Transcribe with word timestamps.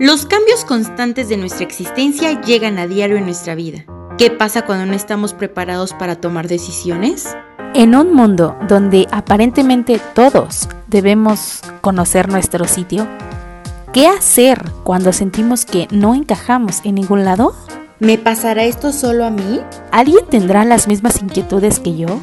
Los 0.00 0.26
cambios 0.26 0.64
constantes 0.64 1.28
de 1.28 1.36
nuestra 1.36 1.64
existencia 1.64 2.40
llegan 2.40 2.78
a 2.78 2.86
diario 2.86 3.16
en 3.16 3.24
nuestra 3.24 3.56
vida. 3.56 3.84
¿Qué 4.16 4.30
pasa 4.30 4.62
cuando 4.62 4.86
no 4.86 4.92
estamos 4.92 5.34
preparados 5.34 5.92
para 5.92 6.14
tomar 6.14 6.46
decisiones? 6.46 7.36
En 7.74 7.96
un 7.96 8.14
mundo 8.14 8.56
donde 8.68 9.08
aparentemente 9.10 10.00
todos 10.14 10.68
debemos 10.86 11.62
conocer 11.80 12.28
nuestro 12.28 12.64
sitio, 12.68 13.08
¿qué 13.92 14.06
hacer 14.06 14.70
cuando 14.84 15.12
sentimos 15.12 15.64
que 15.64 15.88
no 15.90 16.14
encajamos 16.14 16.80
en 16.84 16.94
ningún 16.94 17.24
lado? 17.24 17.56
¿Me 17.98 18.18
pasará 18.18 18.62
esto 18.62 18.92
solo 18.92 19.24
a 19.24 19.30
mí? 19.30 19.60
¿Alguien 19.90 20.24
tendrá 20.30 20.64
las 20.64 20.86
mismas 20.86 21.20
inquietudes 21.20 21.80
que 21.80 21.96
yo? 21.96 22.20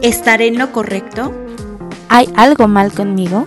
¿Estaré 0.00 0.46
en 0.46 0.56
lo 0.56 0.72
correcto? 0.72 1.30
¿Hay 2.08 2.32
algo 2.36 2.68
mal 2.68 2.90
conmigo? 2.90 3.46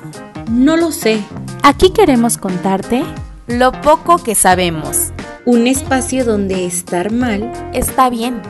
No 0.52 0.78
lo 0.78 0.92
sé. 0.92 1.20
Aquí 1.64 1.90
queremos 1.90 2.38
contarte 2.38 3.04
lo 3.48 3.72
poco 3.82 4.24
que 4.24 4.34
sabemos. 4.34 5.12
Un 5.46 5.68
espacio 5.68 6.26
donde 6.26 6.66
estar 6.66 7.12
mal 7.12 7.52
está 7.74 8.10
bien. 8.10 8.42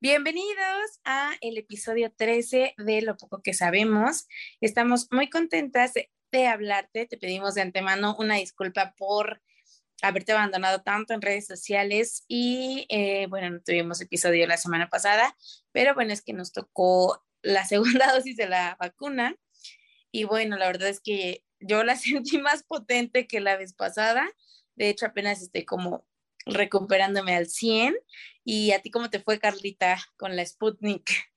Bienvenidos 0.00 1.00
a 1.04 1.32
el 1.42 1.58
episodio 1.58 2.10
13 2.10 2.74
de 2.78 3.02
Lo 3.02 3.18
poco 3.18 3.42
que 3.42 3.52
sabemos. 3.52 4.26
Estamos 4.62 5.08
muy 5.10 5.28
contentas 5.28 5.92
de, 5.92 6.46
hablarte. 6.46 7.04
Te 7.06 7.18
pedimos 7.18 7.54
de 7.54 7.62
antemano 7.62 8.16
una 8.18 8.36
disculpa 8.36 8.94
por 8.96 9.42
haberte 10.00 10.32
abandonado 10.32 10.80
tanto 10.80 11.12
en 11.12 11.20
redes 11.20 11.46
sociales 11.46 12.24
y 12.28 12.86
eh, 12.88 13.26
bueno, 13.28 13.50
no 13.50 13.60
tuvimos 13.60 14.00
episodio 14.00 14.46
la 14.46 14.56
semana 14.56 14.88
pasada, 14.88 15.36
pero 15.72 15.94
bueno, 15.94 16.14
es 16.14 16.22
que 16.22 16.32
nos 16.32 16.52
tocó 16.52 17.22
la 17.42 17.64
segunda 17.64 18.12
dosis 18.14 18.36
de 18.36 18.48
la 18.48 18.76
vacuna. 18.78 19.36
Y 20.12 20.24
bueno, 20.24 20.56
la 20.56 20.66
verdad 20.66 20.88
es 20.88 21.00
que 21.00 21.44
yo 21.60 21.84
la 21.84 21.96
sentí 21.96 22.38
más 22.38 22.62
potente 22.62 23.26
que 23.26 23.40
la 23.40 23.56
vez 23.56 23.74
pasada. 23.74 24.28
De 24.76 24.88
hecho, 24.88 25.06
apenas 25.06 25.42
estoy 25.42 25.64
como 25.64 26.06
recuperándome 26.46 27.34
al 27.34 27.48
100. 27.48 27.96
¿Y 28.44 28.72
a 28.72 28.80
ti 28.80 28.90
cómo 28.90 29.10
te 29.10 29.20
fue, 29.20 29.38
Carlita, 29.38 29.98
con 30.16 30.36
la 30.36 30.44
Sputnik? 30.44 31.10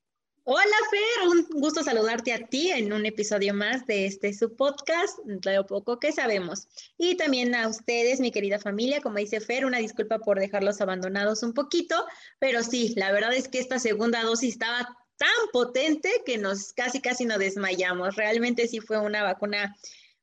Hola, 0.45 0.75
Fer, 0.91 1.29
un 1.29 1.61
gusto 1.61 1.83
saludarte 1.83 2.33
a 2.33 2.45
ti 2.47 2.69
en 2.69 2.91
un 2.91 3.05
episodio 3.05 3.53
más 3.53 3.85
de 3.85 4.05
este 4.05 4.33
su 4.33 4.57
podcast, 4.57 5.17
Lo 5.45 5.65
poco 5.65 5.99
que 5.99 6.11
sabemos. 6.11 6.67
Y 6.97 7.15
también 7.15 7.55
a 7.55 7.69
ustedes, 7.69 8.19
mi 8.19 8.29
querida 8.29 8.59
familia, 8.59 8.99
como 8.99 9.19
dice 9.19 9.39
Fer, 9.39 9.65
una 9.65 9.77
disculpa 9.77 10.19
por 10.19 10.39
dejarlos 10.39 10.81
abandonados 10.81 11.43
un 11.43 11.53
poquito, 11.53 11.95
pero 12.39 12.61
sí, 12.61 12.93
la 12.97 13.13
verdad 13.13 13.33
es 13.33 13.47
que 13.47 13.59
esta 13.59 13.79
segunda 13.79 14.21
dosis 14.23 14.55
estaba 14.55 14.97
tan 15.23 15.47
potente 15.53 16.09
que 16.25 16.37
nos 16.37 16.73
casi, 16.73 16.99
casi 16.99 17.23
nos 17.23 17.39
desmayamos. 17.39 18.17
Realmente 18.17 18.67
sí 18.67 18.81
fue 18.81 18.97
una 18.97 19.23
vacuna, 19.23 19.73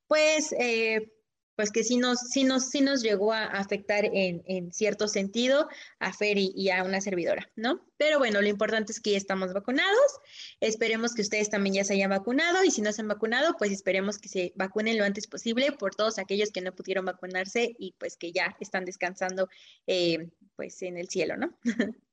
pues, 0.07 0.53
eh, 0.59 1.11
pues 1.57 1.71
que 1.73 1.85
sí 1.85 1.97
nos, 1.97 2.21
sí 2.21 2.45
nos, 2.45 2.69
sí 2.69 2.83
nos 2.83 3.03
llegó 3.03 3.33
a 3.33 3.45
afectar 3.47 4.05
en, 4.05 4.43
en 4.47 4.73
cierto 4.75 5.09
sentido 5.09 5.69
a 6.01 6.13
Fer 6.13 6.37
y, 6.37 6.69
a 6.69 6.85
una 6.85 7.01
servidora, 7.01 7.51
¿no? 7.57 7.83
Pero 7.97 8.19
bueno, 8.19 8.43
lo 8.43 8.49
importante 8.49 8.93
es 8.93 9.01
que 9.01 9.13
ya 9.13 9.17
estamos 9.17 9.55
vacunados. 9.55 10.21
Esperemos 10.61 11.15
que 11.15 11.23
ustedes 11.23 11.49
también 11.49 11.77
ya 11.77 11.85
se 11.85 11.95
hayan 11.95 12.11
vacunado 12.11 12.63
y 12.63 12.71
si 12.71 12.83
no 12.83 12.93
se 12.93 13.01
han 13.01 13.09
vacunado, 13.09 13.57
pues 13.59 13.73
esperemos 13.73 14.19
que 14.19 14.29
se 14.29 14.53
vacunen 14.55 14.99
lo 14.99 15.05
antes 15.05 15.27
posible 15.27 15.73
por 15.73 15.95
todos 15.95 16.19
aquellos 16.19 16.51
que 16.51 16.61
no 16.61 16.75
pudieron 16.75 17.07
vacunarse 17.07 17.75
y 17.79 17.95
pues 17.99 18.19
que 18.19 18.33
ya 18.33 18.55
están 18.61 18.85
descansando 18.85 19.49
eh, 19.87 20.29
pues 20.57 20.83
en 20.83 20.99
el 20.99 21.09
cielo, 21.09 21.39
¿no? 21.39 21.59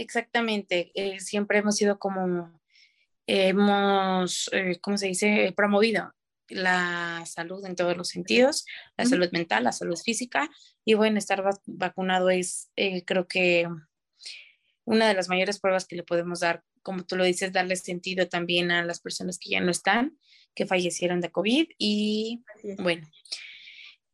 Exactamente, 0.00 0.92
eh, 0.94 1.20
siempre 1.20 1.58
hemos 1.58 1.76
sido 1.76 1.98
como, 1.98 2.58
hemos, 3.26 4.48
eh, 4.50 4.78
¿cómo 4.80 4.96
se 4.96 5.08
dice?, 5.08 5.52
promovido 5.54 6.14
la 6.48 7.22
salud 7.26 7.62
en 7.66 7.76
todos 7.76 7.94
los 7.98 8.08
sentidos, 8.08 8.64
la 8.96 9.04
salud 9.04 9.28
mental, 9.30 9.64
la 9.64 9.72
salud 9.72 9.98
física, 10.02 10.48
y 10.86 10.94
bueno, 10.94 11.18
estar 11.18 11.44
vacunado 11.66 12.30
es, 12.30 12.70
eh, 12.76 13.04
creo 13.04 13.28
que, 13.28 13.68
una 14.86 15.06
de 15.06 15.12
las 15.12 15.28
mayores 15.28 15.60
pruebas 15.60 15.86
que 15.86 15.96
le 15.96 16.02
podemos 16.02 16.40
dar, 16.40 16.64
como 16.82 17.04
tú 17.04 17.16
lo 17.16 17.24
dices, 17.24 17.52
darle 17.52 17.76
sentido 17.76 18.26
también 18.26 18.70
a 18.70 18.82
las 18.82 19.00
personas 19.00 19.38
que 19.38 19.50
ya 19.50 19.60
no 19.60 19.70
están, 19.70 20.18
que 20.54 20.64
fallecieron 20.66 21.20
de 21.20 21.30
COVID, 21.30 21.68
y 21.76 22.42
bueno, 22.78 23.06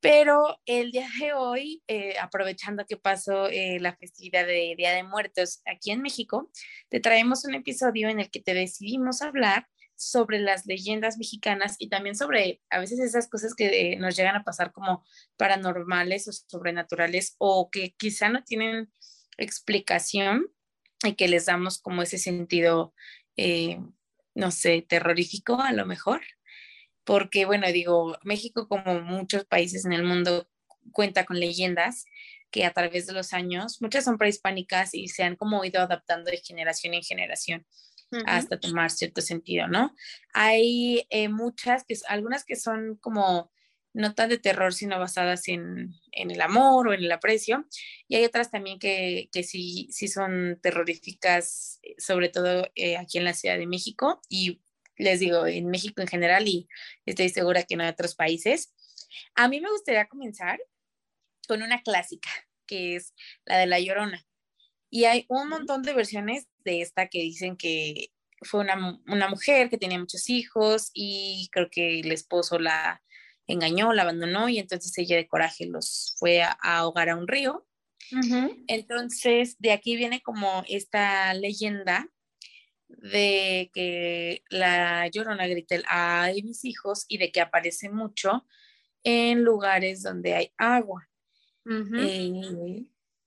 pero 0.07 0.61
el 0.67 0.93
día 0.93 1.09
de 1.21 1.33
hoy, 1.33 1.83
eh, 1.89 2.15
aprovechando 2.21 2.87
que 2.87 2.97
pasó 2.97 3.49
eh, 3.49 3.79
la 3.81 3.97
festividad 3.97 4.47
de 4.47 4.75
Día 4.77 4.93
de 4.93 5.03
Muertos 5.03 5.63
aquí 5.67 5.91
en 5.91 6.01
México, 6.01 6.49
te 6.89 7.01
traemos 7.01 7.45
un 7.45 7.57
episodio 7.57 8.09
en 8.09 8.21
el 8.21 8.31
que 8.31 8.41
te 8.41 8.55
decidimos 8.55 9.21
hablar 9.21 9.67
sobre 9.97 10.39
las 10.39 10.65
leyendas 10.65 11.19
mexicanas 11.19 11.75
y 11.81 11.89
también 11.89 12.15
sobre 12.15 12.63
a 12.71 12.79
veces 12.79 13.01
esas 13.01 13.29
cosas 13.29 13.57
que 13.57 13.97
nos 13.97 14.17
llegan 14.17 14.37
a 14.37 14.45
pasar 14.45 14.71
como 14.71 15.05
paranormales 15.37 16.29
o 16.29 16.33
sobrenaturales 16.33 17.35
o 17.39 17.69
que 17.69 17.97
quizá 17.97 18.29
no 18.29 18.45
tienen 18.45 18.93
explicación 19.39 20.47
y 21.05 21.15
que 21.15 21.27
les 21.27 21.47
damos 21.47 21.81
como 21.81 22.03
ese 22.03 22.19
sentido, 22.19 22.95
eh, 23.37 23.81
no 24.37 24.53
sé, 24.53 24.87
terrorífico 24.89 25.61
a 25.61 25.73
lo 25.73 25.85
mejor 25.85 26.21
porque, 27.07 27.47
bueno, 27.47 27.69
digo, 27.69 28.19
México 28.25 28.69
como 28.69 29.01
muchos 29.01 29.47
países 29.47 29.87
en 29.87 29.93
el 29.93 30.03
mundo 30.03 30.51
cuenta 30.93 31.25
con 31.25 31.39
leyendas 31.39 32.05
que 32.51 32.65
a 32.65 32.73
través 32.73 33.07
de 33.07 33.13
los 33.13 33.33
años, 33.33 33.81
muchas 33.81 34.05
son 34.05 34.19
prehispánicas 34.19 34.93
y 34.93 35.09
se 35.09 35.23
han 35.23 35.37
como 35.37 35.65
ido 35.65 35.81
adaptando 35.81 36.31
de 36.31 36.39
generación 36.39 36.95
en 36.95 37.03
generación 37.03 37.67
hasta 38.25 38.59
tomar 38.59 38.91
cierto 38.91 39.21
sentido, 39.21 39.67
¿no? 39.67 39.95
Hay 40.33 41.07
eh, 41.11 41.29
muchas, 41.29 41.85
que, 41.85 41.97
algunas 42.09 42.45
que 42.45 42.57
son 42.57 42.97
como 42.97 43.51
no 43.93 44.15
tan 44.15 44.29
de 44.29 44.39
terror, 44.39 44.75
sino 44.75 44.99
basadas 44.99 45.49
en, 45.49 45.95
el 46.13 46.41
amor 46.41 46.89
o 46.89 46.93
en 46.93 47.03
el 47.03 47.11
aprecio, 47.11 47.67
y 48.09 48.17
hay 48.17 48.25
otras 48.25 48.51
también 48.51 48.79
que, 48.79 49.29
que 49.33 49.43
sí, 49.43 49.89
sí 49.91 50.09
son 50.09 50.59
terroríficas, 50.63 51.79
eh, 51.83 51.95
sobre 51.99 52.29
todo 52.29 52.69
eh, 52.75 52.97
aquí 52.97 53.19
en 53.19 53.25
la 53.25 53.35
Ciudad 53.35 53.59
de 53.59 53.67
México, 53.67 54.21
y 54.29 54.61
les 54.97 55.21
digo, 55.21 55.47
en 55.47 55.69
México 55.69 56.01
en 56.01 56.09
general 56.09 56.49
y 56.49 56.69
estoy 57.05 57.29
segura 57.29 57.63
que 57.63 57.75
en 57.75 57.83
otros 57.83 58.15
países. 58.15 58.75
A 59.35 59.49
mí 59.49 59.61
me 59.61 59.71
gustaría 59.71 60.07
comenzar 60.07 60.59
con 61.49 61.63
una 61.63 61.83
clásica, 61.83 62.31
que 62.67 62.97
es 62.97 63.15
la 63.45 63.59
de 63.59 63.67
La 63.67 63.81
Llorona. 63.81 64.25
Y 64.91 65.05
hay 65.05 65.27
un 65.29 65.49
montón 65.49 65.83
de 65.83 65.95
versiones 65.95 66.47
de 66.65 66.81
esta 66.81 67.09
que 67.09 67.21
dicen 67.21 67.57
que 67.57 68.11
fue 68.43 68.61
una, 68.61 69.01
una 69.07 69.29
mujer 69.29 69.69
que 69.71 69.79
tenía 69.79 69.99
muchos 69.99 70.29
hijos 70.29 70.91
y 70.93 71.49
creo 71.53 71.69
que 71.71 72.01
el 72.01 72.13
esposo 72.13 72.59
la 72.59 73.03
engañó, 73.47 73.93
la 73.93 74.03
abandonó 74.03 74.49
y 74.49 74.59
entonces 74.59 74.97
ella 74.99 75.17
de 75.17 75.29
coraje 75.29 75.67
los 75.67 76.15
fue 76.19 76.43
a, 76.43 76.57
ahogar 76.63 77.09
a 77.09 77.17
un 77.17 77.29
río. 77.29 77.67
Entonces, 78.69 79.57
de 79.59 79.73
aquí 79.73 79.97
viene 79.97 80.23
como 80.23 80.63
esta 80.69 81.35
leyenda 81.35 82.09
de 82.89 83.71
que 83.75 84.43
la 84.49 85.09
llorona 85.09 85.47
grita 85.47 85.75
el 85.75 85.85
ay 85.89 86.43
mis 86.43 86.65
hijos 86.65 87.05
y 87.09 87.19
de 87.19 87.33
que 87.33 87.41
aparece 87.41 87.89
mucho 87.89 88.47
en 89.03 89.43
lugares 89.43 90.03
donde 90.03 90.35
hay 90.35 90.53
agua. 90.57 91.09
Eh, 91.69 92.85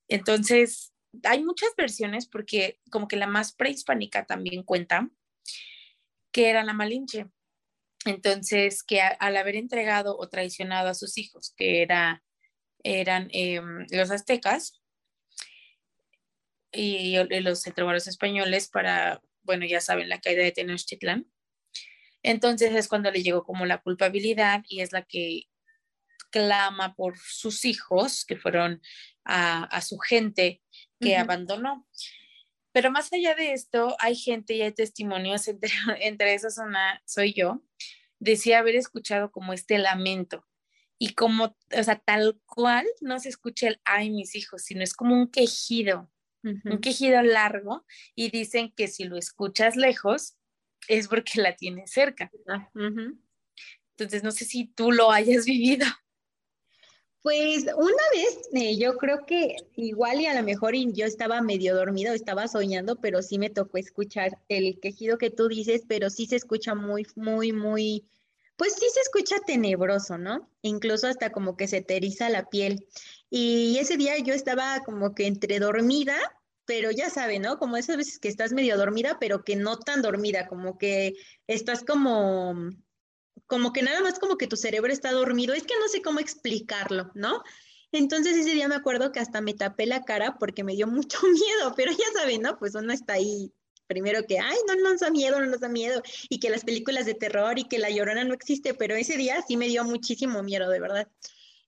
entonces, 0.08 0.94
hay 1.24 1.44
muchas 1.44 1.70
versiones 1.78 2.28
porque 2.28 2.80
como 2.90 3.08
que 3.08 3.18
la 3.18 3.28
más 3.28 3.54
prehispánica 3.54 4.26
también 4.26 4.64
cuenta 4.64 5.10
que 6.32 6.50
era 6.50 6.64
la 6.64 6.74
Malinche. 6.74 7.28
Entonces, 8.06 8.84
que 8.84 9.02
al 9.02 9.36
haber 9.36 9.56
entregado 9.56 10.18
o 10.18 10.30
traicionado 10.30 10.90
a 10.90 10.94
sus 10.94 11.18
hijos, 11.18 11.54
que 11.58 11.82
era, 11.82 12.24
eran 12.84 13.28
em, 13.32 13.86
los 13.92 14.10
aztecas 14.12 14.82
y, 16.72 17.18
y 17.18 17.40
los 17.42 17.66
los 17.66 18.08
españoles 18.08 18.70
para 18.70 19.22
bueno, 19.50 19.66
ya 19.66 19.82
saben, 19.82 20.10
la 20.10 20.22
caída 20.22 20.44
de 20.44 20.52
Tenochtitlán. 20.52 21.26
Entonces 22.22 22.76
es 22.76 22.88
cuando 22.88 23.10
le 23.10 23.24
llegó 23.24 23.44
como 23.44 23.66
la 23.66 23.80
culpabilidad 23.80 24.62
y 24.70 24.82
es 24.82 24.92
la 24.92 25.02
que 25.02 25.46
clama 26.30 26.94
por 26.94 27.18
sus 27.18 27.66
hijos, 27.66 28.26
que 28.26 28.36
fueron 28.36 28.80
a, 29.26 29.82
su 29.82 29.98
gente 29.98 30.62
que 31.00 31.18
abandonó. 31.18 31.88
Pero 32.72 32.92
más 32.92 33.12
allá 33.12 33.34
de 33.34 33.54
esto, 33.54 33.96
hay 33.98 34.16
gente 34.16 34.54
y 34.54 34.62
hay 34.62 34.72
testimonios, 34.72 35.48
entre, 35.48 35.72
entre 36.02 36.36
esos 36.36 36.60
una, 36.60 37.02
soy 37.08 37.34
yo, 37.34 37.64
decía 38.20 38.60
haber 38.60 38.76
escuchado 38.76 39.32
como 39.32 39.54
este 39.54 39.80
lamento 39.80 40.46
y 41.00 41.16
como, 41.16 41.58
o 41.76 41.84
sea, 41.84 41.96
tal 41.96 42.40
cual 42.46 42.86
no 43.02 43.18
se 43.18 43.30
escucha 43.30 43.68
el 43.68 43.82
ay 43.84 44.12
mis 44.12 44.36
hijos, 44.36 44.62
sino 44.62 44.84
es 44.84 44.94
como 44.94 45.16
un 45.16 45.32
quejido 45.32 46.12
un 46.44 46.80
quejido 46.80 47.22
largo 47.22 47.86
y 48.16 48.30
dicen 48.30 48.74
que 48.76 48.88
si 48.88 49.04
lo 49.04 49.18
escuchas 49.18 49.76
lejos 49.76 50.36
es 50.88 51.08
porque 51.08 51.42
la 51.42 51.56
tienes 51.56 51.92
cerca. 51.92 52.32
Entonces, 53.98 54.24
no 54.24 54.32
sé 54.32 54.46
si 54.46 54.68
tú 54.68 54.92
lo 54.92 55.12
hayas 55.12 55.46
vivido. 55.46 55.86
Pues 57.22 57.64
una 57.76 58.04
vez, 58.14 58.50
eh, 58.54 58.78
yo 58.78 58.96
creo 58.96 59.26
que 59.26 59.58
igual 59.76 60.22
y 60.22 60.26
a 60.26 60.34
lo 60.34 60.42
mejor 60.42 60.74
yo 60.74 61.06
estaba 61.06 61.42
medio 61.42 61.76
dormido, 61.76 62.14
estaba 62.14 62.48
soñando, 62.48 62.96
pero 63.02 63.22
sí 63.22 63.38
me 63.38 63.50
tocó 63.50 63.78
escuchar 63.78 64.40
el 64.48 64.80
quejido 64.80 65.18
que 65.18 65.30
tú 65.30 65.50
dices, 65.50 65.84
pero 65.86 66.10
sí 66.10 66.28
se 66.28 66.38
escucha 66.38 66.76
muy, 66.76 67.06
muy, 67.18 67.52
muy, 67.52 68.08
pues 68.56 68.74
sí 68.74 68.86
se 68.94 69.02
escucha 69.02 69.36
tenebroso, 69.46 70.18
¿no? 70.18 70.50
Incluso 70.62 71.08
hasta 71.08 71.30
como 71.32 71.58
que 71.58 71.68
se 71.68 71.82
te 71.82 71.98
eriza 71.98 72.30
la 72.30 72.50
piel. 72.50 72.88
Y 73.30 73.78
ese 73.78 73.98
día 73.98 74.18
yo 74.20 74.34
estaba 74.34 74.82
como 74.84 75.14
que 75.14 75.28
entre 75.28 75.60
dormida, 75.60 76.18
pero 76.66 76.92
ya 76.92 77.10
sabe, 77.10 77.40
¿no? 77.40 77.58
Como 77.58 77.78
esas 77.78 77.98
veces 77.98 78.20
que 78.20 78.28
estás 78.28 78.54
medio 78.54 78.78
dormida, 78.78 79.18
pero 79.20 79.44
que 79.44 79.56
no 79.56 79.78
tan 79.80 80.02
dormida, 80.02 80.48
como 80.48 80.78
que 80.78 81.14
estás 81.48 81.84
como 81.84 82.56
como 83.48 83.74
que 83.74 83.82
nada 83.82 84.02
más 84.02 84.20
como 84.20 84.38
que 84.38 84.48
tu 84.48 84.58
cerebro 84.58 84.94
está 84.94 85.12
dormido, 85.12 85.54
es 85.54 85.64
que 85.64 85.74
no 85.80 85.88
sé 85.88 86.02
cómo 86.02 86.20
explicarlo, 86.20 87.12
¿no? 87.16 87.44
Entonces 87.92 88.38
ese 88.38 88.54
día 88.54 88.68
me 88.68 88.76
acuerdo 88.76 89.12
que 89.12 89.20
hasta 89.20 89.42
me 89.42 89.56
tapé 89.56 89.88
la 89.88 90.04
cara 90.04 90.38
porque 90.38 90.64
me 90.64 90.76
dio 90.76 90.88
mucho 90.88 91.20
miedo, 91.24 91.74
pero 91.76 91.92
ya 91.92 92.06
saben, 92.14 92.42
¿no? 92.42 92.60
Pues 92.60 92.76
uno 92.76 92.94
está 92.94 93.14
ahí 93.14 93.52
primero 93.88 94.24
que, 94.28 94.38
ay, 94.38 94.58
no 94.68 94.76
nos 94.76 95.00
da 95.00 95.10
miedo, 95.10 95.40
no 95.40 95.48
nos 95.48 95.62
da 95.62 95.68
miedo, 95.68 96.04
y 96.30 96.40
que 96.40 96.52
las 96.52 96.64
películas 96.64 97.08
de 97.08 97.16
terror 97.16 97.58
y 97.58 97.68
que 97.68 97.80
la 97.80 97.90
llorona 97.90 98.24
no 98.24 98.36
existe, 98.36 98.76
pero 98.76 98.96
ese 98.96 99.18
día 99.18 99.44
sí 99.48 99.58
me 99.58 99.68
dio 99.68 99.84
muchísimo 99.84 100.44
miedo, 100.44 100.70
de 100.70 100.80
verdad. 100.80 101.08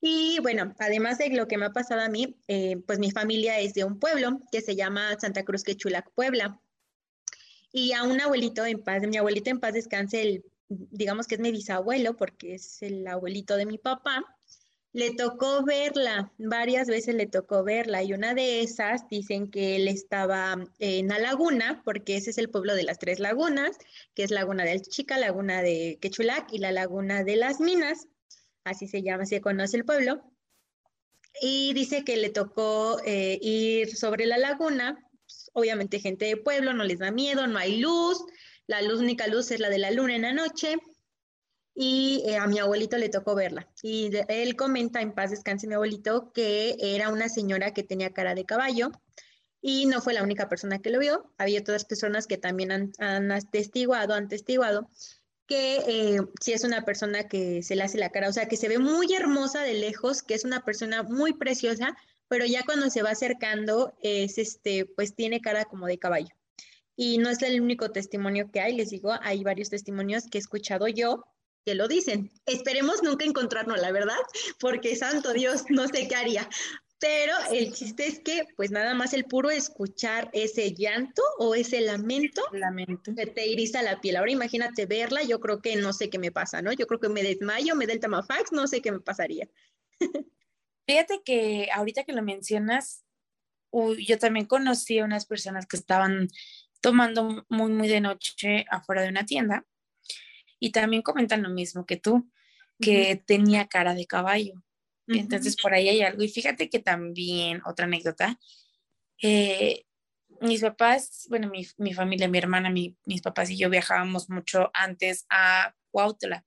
Y 0.01 0.39
bueno, 0.41 0.73
además 0.79 1.19
de 1.19 1.29
lo 1.29 1.47
que 1.47 1.57
me 1.57 1.67
ha 1.67 1.73
pasado 1.73 2.01
a 2.01 2.09
mí, 2.09 2.35
eh, 2.47 2.77
pues 2.87 2.99
mi 2.99 3.11
familia 3.11 3.59
es 3.59 3.73
de 3.75 3.83
un 3.83 3.99
pueblo 3.99 4.41
que 4.51 4.61
se 4.61 4.75
llama 4.75 5.15
Santa 5.19 5.43
Cruz 5.45 5.63
Quechulac, 5.63 6.11
Puebla. 6.13 6.59
Y 7.71 7.93
a 7.93 8.03
un 8.03 8.19
abuelito 8.19 8.65
en 8.65 8.83
paz, 8.83 9.03
mi 9.07 9.17
abuelito 9.17 9.49
en 9.51 9.59
paz 9.59 9.73
descanse, 9.73 10.21
el 10.21 10.45
digamos 10.71 11.27
que 11.27 11.35
es 11.35 11.41
mi 11.41 11.51
bisabuelo, 11.51 12.15
porque 12.15 12.55
es 12.55 12.81
el 12.81 13.05
abuelito 13.07 13.55
de 13.57 13.65
mi 13.65 13.77
papá, 13.77 14.23
le 14.93 15.13
tocó 15.13 15.63
verla, 15.63 16.31
varias 16.37 16.87
veces 16.87 17.15
le 17.15 17.25
tocó 17.25 17.63
verla 17.63 18.03
y 18.03 18.13
una 18.13 18.33
de 18.33 18.61
esas 18.61 19.07
dicen 19.09 19.49
que 19.49 19.77
él 19.77 19.87
estaba 19.87 20.57
en 20.79 21.07
la 21.07 21.19
laguna, 21.19 21.81
porque 21.85 22.17
ese 22.17 22.31
es 22.31 22.37
el 22.37 22.49
pueblo 22.49 22.75
de 22.75 22.83
las 22.83 22.99
tres 22.99 23.19
lagunas, 23.19 23.77
que 24.13 24.23
es 24.23 24.31
Laguna 24.31 24.65
del 24.65 24.81
Chica, 24.81 25.17
Laguna 25.17 25.61
de 25.61 25.97
Quechulac 26.01 26.51
y 26.51 26.57
la 26.57 26.73
Laguna 26.73 27.23
de 27.23 27.37
las 27.37 27.61
Minas, 27.61 28.07
así 28.63 28.87
se 28.87 29.01
llama, 29.01 29.25
se 29.25 29.41
conoce 29.41 29.77
el 29.77 29.85
pueblo. 29.85 30.23
Y 31.41 31.73
dice 31.73 32.03
que 32.03 32.17
le 32.17 32.29
tocó 32.29 32.99
eh, 33.05 33.39
ir 33.41 33.95
sobre 33.95 34.25
la 34.25 34.37
laguna, 34.37 35.07
pues, 35.25 35.49
obviamente 35.53 35.99
gente 35.99 36.25
de 36.25 36.37
pueblo, 36.37 36.73
no 36.73 36.83
les 36.83 36.99
da 36.99 37.11
miedo, 37.11 37.47
no 37.47 37.57
hay 37.57 37.79
luz, 37.79 38.23
la 38.67 38.81
luz, 38.81 38.99
única 38.99 39.27
luz 39.27 39.51
es 39.51 39.59
la 39.59 39.69
de 39.69 39.79
la 39.79 39.91
luna 39.91 40.15
en 40.15 40.23
la 40.23 40.33
noche. 40.33 40.75
Y 41.73 42.23
eh, 42.25 42.35
a 42.35 42.47
mi 42.47 42.59
abuelito 42.59 42.97
le 42.97 43.07
tocó 43.09 43.33
verla. 43.33 43.67
Y 43.81 44.11
él 44.27 44.55
comenta, 44.57 45.01
en 45.01 45.13
paz 45.13 45.31
descanse 45.31 45.67
mi 45.67 45.73
abuelito, 45.73 46.31
que 46.33 46.75
era 46.79 47.09
una 47.09 47.29
señora 47.29 47.73
que 47.73 47.83
tenía 47.83 48.11
cara 48.11 48.35
de 48.35 48.45
caballo. 48.45 48.91
Y 49.61 49.85
no 49.85 50.01
fue 50.01 50.13
la 50.13 50.23
única 50.23 50.49
persona 50.49 50.79
que 50.79 50.89
lo 50.89 50.99
vio. 50.99 51.33
Había 51.37 51.61
otras 51.61 51.85
personas 51.85 52.27
que 52.27 52.37
también 52.37 52.71
han, 52.71 52.91
han 52.99 53.31
atestiguado, 53.31 54.13
han 54.13 54.27
testiguado 54.27 54.89
que 55.47 55.77
eh, 55.87 56.19
si 56.39 56.53
es 56.53 56.63
una 56.63 56.85
persona 56.85 57.27
que 57.27 57.61
se 57.63 57.75
le 57.75 57.83
hace 57.83 57.97
la 57.97 58.11
cara, 58.11 58.29
o 58.29 58.33
sea, 58.33 58.47
que 58.47 58.57
se 58.57 58.69
ve 58.69 58.79
muy 58.79 59.13
hermosa 59.13 59.63
de 59.63 59.73
lejos, 59.73 60.23
que 60.23 60.33
es 60.33 60.45
una 60.45 60.63
persona 60.63 61.03
muy 61.03 61.33
preciosa, 61.33 61.95
pero 62.27 62.45
ya 62.45 62.63
cuando 62.63 62.89
se 62.89 63.03
va 63.03 63.11
acercando, 63.11 63.93
es 64.01 64.37
este, 64.37 64.85
pues 64.85 65.15
tiene 65.15 65.41
cara 65.41 65.65
como 65.65 65.87
de 65.87 65.99
caballo. 65.99 66.33
Y 66.95 67.17
no 67.17 67.29
es 67.29 67.41
el 67.41 67.59
único 67.61 67.91
testimonio 67.91 68.51
que 68.51 68.61
hay, 68.61 68.75
les 68.75 68.89
digo, 68.89 69.11
hay 69.21 69.43
varios 69.43 69.69
testimonios 69.69 70.25
que 70.29 70.37
he 70.37 70.41
escuchado 70.41 70.87
yo 70.87 71.25
que 71.65 71.75
lo 71.75 71.87
dicen. 71.87 72.31
Esperemos 72.45 73.03
nunca 73.03 73.25
encontrarnos, 73.25 73.79
la 73.79 73.91
verdad, 73.91 74.19
porque 74.59 74.95
santo 74.95 75.33
Dios, 75.33 75.65
no 75.69 75.87
sé 75.87 76.07
qué 76.07 76.15
haría. 76.15 76.49
Pero 77.01 77.33
el 77.51 77.73
chiste 77.73 78.05
es 78.05 78.19
que, 78.19 78.43
pues 78.55 78.69
nada 78.69 78.93
más 78.93 79.13
el 79.13 79.25
puro 79.25 79.49
escuchar 79.49 80.29
ese 80.33 80.71
llanto 80.75 81.23
o 81.39 81.55
ese 81.55 81.81
lamento, 81.81 82.43
lamento. 82.51 83.15
que 83.15 83.25
te 83.25 83.51
eriza 83.51 83.81
la 83.81 83.99
piel. 83.99 84.17
Ahora 84.17 84.29
imagínate 84.29 84.85
verla, 84.85 85.23
yo 85.23 85.39
creo 85.39 85.63
que 85.63 85.75
no 85.77 85.93
sé 85.93 86.11
qué 86.11 86.19
me 86.19 86.31
pasa, 86.31 86.61
¿no? 86.61 86.71
Yo 86.73 86.85
creo 86.85 86.99
que 86.99 87.09
me 87.09 87.23
desmayo, 87.23 87.75
me 87.75 87.87
da 87.87 87.93
el 87.93 87.99
tamafax, 87.99 88.51
no 88.51 88.67
sé 88.67 88.83
qué 88.83 88.91
me 88.91 88.99
pasaría. 88.99 89.49
Fíjate 90.87 91.23
que 91.25 91.69
ahorita 91.73 92.03
que 92.03 92.13
lo 92.13 92.21
mencionas, 92.21 93.03
yo 93.71 94.19
también 94.19 94.45
conocí 94.45 94.99
a 94.99 95.05
unas 95.05 95.25
personas 95.25 95.65
que 95.65 95.77
estaban 95.77 96.27
tomando 96.81 97.47
muy, 97.49 97.71
muy 97.71 97.87
de 97.87 98.01
noche 98.01 98.65
afuera 98.69 99.01
de 99.01 99.09
una 99.09 99.25
tienda. 99.25 99.65
Y 100.59 100.71
también 100.71 101.01
comentan 101.01 101.41
lo 101.41 101.49
mismo 101.49 101.87
que 101.87 101.97
tú, 101.97 102.29
que 102.79 103.23
tenía 103.25 103.67
cara 103.67 103.95
de 103.95 104.05
caballo. 104.05 104.61
Entonces 105.13 105.55
por 105.61 105.73
ahí 105.73 105.89
hay 105.89 106.01
algo. 106.01 106.23
Y 106.23 106.29
fíjate 106.29 106.69
que 106.69 106.79
también, 106.79 107.61
otra 107.65 107.85
anécdota, 107.85 108.39
eh, 109.21 109.85
mis 110.41 110.61
papás, 110.61 111.27
bueno, 111.29 111.49
mi, 111.49 111.67
mi 111.77 111.93
familia, 111.93 112.27
mi 112.27 112.37
hermana, 112.37 112.69
mis 112.69 113.21
papás 113.21 113.49
y 113.49 113.57
yo 113.57 113.69
viajábamos 113.69 114.29
mucho 114.29 114.71
antes 114.73 115.25
a 115.29 115.75
Cuautla. 115.91 116.45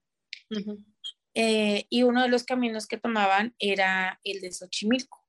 Eh, 1.34 1.86
y 1.90 2.02
uno 2.04 2.22
de 2.22 2.28
los 2.28 2.44
caminos 2.44 2.86
que 2.86 2.96
tomaban 2.96 3.54
era 3.58 4.20
el 4.24 4.40
de 4.40 4.52
Xochimilco. 4.52 5.24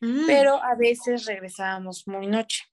Mm. 0.00 0.26
Pero 0.26 0.62
a 0.62 0.74
veces 0.74 1.26
regresábamos 1.26 2.06
muy 2.06 2.26
noche. 2.26 2.64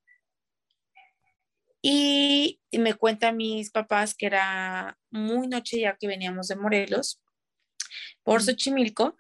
Y 1.82 2.62
me 2.72 2.94
cuentan 2.94 3.38
mis 3.38 3.70
papás 3.70 4.16
que 4.16 4.28
era 4.28 4.98
muy 5.10 5.48
noche 5.48 5.82
ya 5.82 5.98
que 5.98 6.08
veníamos 6.08 6.48
de 6.48 6.56
Morelos 6.56 7.22
por 8.24 8.42
Xochimilco 8.42 9.18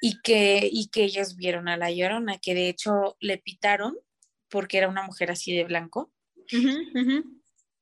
y 0.00 0.20
que, 0.20 0.68
y 0.70 0.88
que 0.88 1.04
ellos 1.04 1.36
vieron 1.36 1.68
a 1.68 1.76
la 1.76 1.90
llorona, 1.90 2.38
que 2.38 2.54
de 2.54 2.68
hecho 2.68 3.16
le 3.20 3.38
pitaron 3.38 3.96
porque 4.48 4.78
era 4.78 4.88
una 4.88 5.02
mujer 5.02 5.30
así 5.30 5.54
de 5.54 5.64
blanco, 5.64 6.12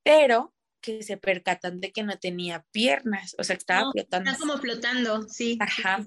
pero 0.02 0.54
que 0.80 1.02
se 1.02 1.16
percatan 1.16 1.80
de 1.80 1.92
que 1.92 2.02
no 2.02 2.18
tenía 2.18 2.64
piernas, 2.70 3.34
o 3.38 3.44
sea, 3.44 3.56
estaba 3.56 3.90
flotando. 3.92 4.30
Está 4.30 4.40
como 4.40 4.58
flotando, 4.58 5.28
sí. 5.28 5.58
Ajá. 5.60 6.04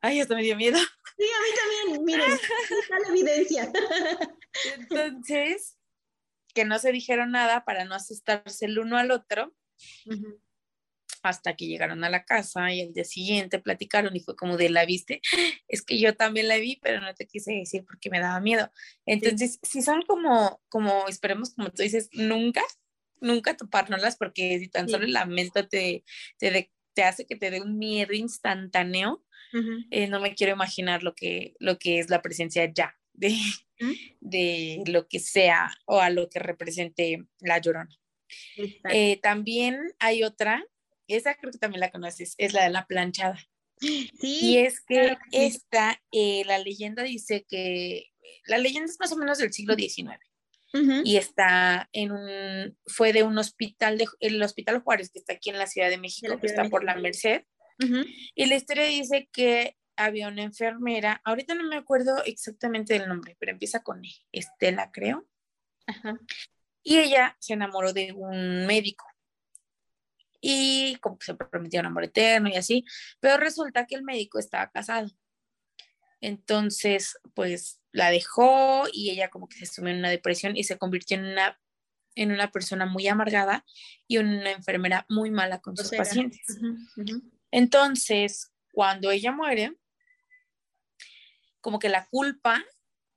Ay, 0.00 0.20
hasta 0.20 0.34
me 0.34 0.42
dio 0.42 0.56
miedo. 0.56 0.78
Sí, 0.78 1.24
a 1.24 1.40
mí 1.40 1.94
también, 1.94 2.04
miren, 2.04 2.30
está 2.30 2.98
la 3.00 3.08
evidencia. 3.08 3.72
Entonces, 4.78 5.78
que 6.54 6.64
no 6.64 6.78
se 6.78 6.92
dijeron 6.92 7.30
nada 7.30 7.64
para 7.64 7.84
no 7.84 7.94
asustarse 7.94 8.66
el 8.66 8.78
uno 8.78 8.98
al 8.98 9.10
otro, 9.10 9.54
hasta 11.28 11.56
que 11.56 11.66
llegaron 11.66 12.04
a 12.04 12.10
la 12.10 12.24
casa 12.24 12.72
y 12.72 12.80
el 12.80 12.92
día 12.92 13.04
siguiente 13.04 13.58
platicaron 13.58 14.14
y 14.16 14.20
fue 14.20 14.36
como 14.36 14.56
de 14.56 14.70
la 14.70 14.84
viste, 14.84 15.20
es 15.68 15.82
que 15.82 15.98
yo 15.98 16.14
también 16.14 16.48
la 16.48 16.56
vi, 16.56 16.78
pero 16.82 17.00
no 17.00 17.14
te 17.14 17.26
quise 17.26 17.52
decir 17.52 17.84
porque 17.84 18.10
me 18.10 18.20
daba 18.20 18.40
miedo. 18.40 18.70
Entonces, 19.04 19.58
si 19.62 19.82
son 19.82 20.02
como, 20.02 20.60
como, 20.68 21.08
esperemos, 21.08 21.54
como 21.54 21.70
tú 21.70 21.82
dices, 21.82 22.08
nunca, 22.12 22.62
nunca 23.20 23.56
topárnoslas 23.56 24.16
porque 24.16 24.58
si 24.58 24.68
tan 24.68 24.88
solo 24.88 25.04
el 25.04 25.12
lamento 25.12 25.66
te, 25.68 26.04
te, 26.38 26.70
te 26.94 27.02
hace 27.02 27.26
que 27.26 27.36
te 27.36 27.50
dé 27.50 27.60
un 27.60 27.78
miedo 27.78 28.12
instantáneo, 28.12 29.22
eh, 29.90 30.06
no 30.08 30.20
me 30.20 30.34
quiero 30.34 30.52
imaginar 30.52 31.02
lo 31.02 31.14
que, 31.14 31.54
lo 31.60 31.78
que 31.78 31.98
es 31.98 32.10
la 32.10 32.20
presencia 32.20 32.70
ya 32.74 32.94
de, 33.14 33.34
de 34.20 34.82
lo 34.86 35.08
que 35.08 35.18
sea 35.18 35.70
o 35.86 36.00
a 36.00 36.10
lo 36.10 36.28
que 36.28 36.40
represente 36.40 37.24
la 37.40 37.58
llorona. 37.58 37.96
Eh, 38.90 39.18
también 39.22 39.78
hay 39.98 40.24
otra, 40.24 40.64
esa 41.08 41.34
creo 41.34 41.52
que 41.52 41.58
también 41.58 41.80
la 41.80 41.90
conoces, 41.90 42.34
es 42.38 42.52
la 42.52 42.64
de 42.64 42.70
la 42.70 42.86
planchada. 42.86 43.38
Sí, 43.78 44.10
y 44.20 44.58
es 44.58 44.80
que 44.80 45.18
esta, 45.32 46.00
eh, 46.10 46.44
la 46.46 46.58
leyenda 46.58 47.02
dice 47.02 47.44
que, 47.48 48.10
la 48.46 48.58
leyenda 48.58 48.90
es 48.90 48.98
más 48.98 49.12
o 49.12 49.16
menos 49.16 49.38
del 49.38 49.52
siglo 49.52 49.74
XIX. 49.74 50.18
Y 51.04 51.16
está 51.16 51.88
en 51.92 52.12
un, 52.12 52.78
fue 52.86 53.14
de 53.14 53.22
un 53.22 53.38
hospital, 53.38 53.96
de, 53.96 54.06
el 54.20 54.42
Hospital 54.42 54.82
Juárez, 54.82 55.10
que 55.10 55.18
está 55.18 55.32
aquí 55.32 55.48
en 55.48 55.58
la 55.58 55.66
Ciudad 55.66 55.88
de 55.88 55.96
México, 55.96 56.38
que 56.38 56.46
está 56.46 56.68
por 56.68 56.84
la 56.84 56.96
Merced. 56.96 57.44
Y 58.34 58.46
la 58.46 58.56
historia 58.56 58.84
dice 58.84 59.28
que 59.32 59.76
había 59.96 60.28
una 60.28 60.42
enfermera, 60.42 61.22
ahorita 61.24 61.54
no 61.54 61.64
me 61.64 61.76
acuerdo 61.76 62.22
exactamente 62.24 62.92
del 62.92 63.08
nombre, 63.08 63.36
pero 63.38 63.52
empieza 63.52 63.82
con 63.82 64.04
e, 64.04 64.10
Estela, 64.32 64.90
creo. 64.92 65.26
Y 66.82 66.98
ella 66.98 67.36
se 67.40 67.54
enamoró 67.54 67.92
de 67.92 68.12
un 68.12 68.66
médico. 68.66 69.06
Y 70.40 70.96
como 70.96 71.18
que 71.18 71.26
se 71.26 71.34
prometió 71.34 71.80
un 71.80 71.86
amor 71.86 72.04
eterno 72.04 72.48
y 72.48 72.56
así, 72.56 72.84
pero 73.20 73.36
resulta 73.36 73.86
que 73.86 73.94
el 73.94 74.02
médico 74.02 74.38
estaba 74.38 74.70
casado. 74.70 75.10
Entonces, 76.20 77.18
pues 77.34 77.80
la 77.92 78.10
dejó 78.10 78.84
y 78.92 79.10
ella 79.10 79.30
como 79.30 79.48
que 79.48 79.58
se 79.58 79.66
sumió 79.66 79.92
en 79.92 79.98
una 79.98 80.10
depresión 80.10 80.56
y 80.56 80.64
se 80.64 80.78
convirtió 80.78 81.16
en 81.16 81.26
una, 81.26 81.60
en 82.14 82.32
una 82.32 82.50
persona 82.50 82.86
muy 82.86 83.06
amargada 83.08 83.64
y 84.06 84.18
una 84.18 84.50
enfermera 84.50 85.06
muy 85.08 85.30
mala 85.30 85.60
con 85.60 85.76
sus 85.76 85.90
pacientes. 85.90 86.46
Entonces, 87.50 88.52
cuando 88.72 89.10
ella 89.10 89.32
muere, 89.32 89.76
como 91.60 91.78
que 91.78 91.88
la 91.88 92.06
culpa 92.06 92.64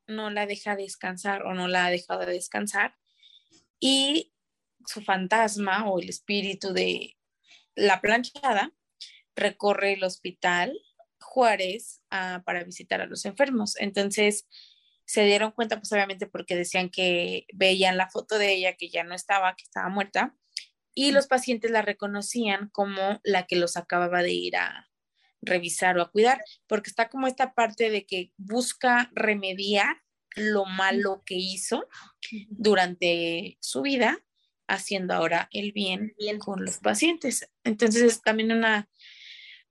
no 0.08 0.30
la 0.30 0.46
deja 0.46 0.76
descansar 0.76 1.44
o 1.44 1.54
no 1.54 1.68
la 1.68 1.86
ha 1.86 1.92
dejado 1.92 2.22
de 2.22 2.34
descansar 2.34 2.96
y 3.80 4.34
su 4.86 5.02
fantasma 5.02 5.90
o 5.90 6.00
el 6.00 6.10
espíritu 6.10 6.74
de 6.74 7.18
la 7.76 8.02
planchada 8.02 8.72
recorre 9.36 9.94
el 9.94 10.04
hospital 10.04 10.78
Juárez 11.20 12.02
ah, 12.12 12.44
para 12.46 12.64
visitar 12.64 13.02
a 13.02 13.06
los 13.06 13.26
enfermos. 13.26 13.76
Entonces 13.78 14.48
se 15.06 15.24
dieron 15.24 15.52
cuenta, 15.52 15.78
pues 15.78 15.92
obviamente 15.92 16.28
porque 16.28 16.56
decían 16.56 16.90
que 16.90 17.46
veían 17.54 17.98
la 17.98 18.10
foto 18.10 18.38
de 18.38 18.54
ella 18.54 18.76
que 18.76 18.90
ya 18.90 19.04
no 19.04 19.16
estaba, 19.16 19.56
que 19.56 19.64
estaba 19.64 19.90
muerta, 19.90 20.36
y 20.94 21.12
los 21.12 21.28
pacientes 21.28 21.72
la 21.72 21.82
reconocían 21.82 22.70
como 22.70 23.20
la 23.24 23.48
que 23.48 23.56
los 23.56 23.78
acababa 23.78 24.22
de 24.22 24.34
ir 24.34 24.58
a 24.58 24.90
revisar 25.42 25.98
o 25.98 26.02
a 26.02 26.12
cuidar, 26.12 26.44
porque 26.68 26.90
está 26.90 27.10
como 27.10 27.26
esta 27.26 27.54
parte 27.54 27.90
de 27.90 28.06
que 28.06 28.34
busca 28.38 29.10
remediar 29.14 30.02
lo 30.36 30.66
malo 30.66 31.24
que 31.26 31.36
hizo 31.36 31.88
durante 32.50 33.58
su 33.62 33.82
vida, 33.82 34.20
haciendo 34.70 35.14
ahora 35.14 35.50
el 35.52 35.72
bien, 35.72 36.14
con 36.40 36.64
los 36.64 36.78
pacientes. 36.78 37.50
Entonces 37.64 38.02
es 38.04 38.22
también 38.22 38.52
una, 38.52 38.90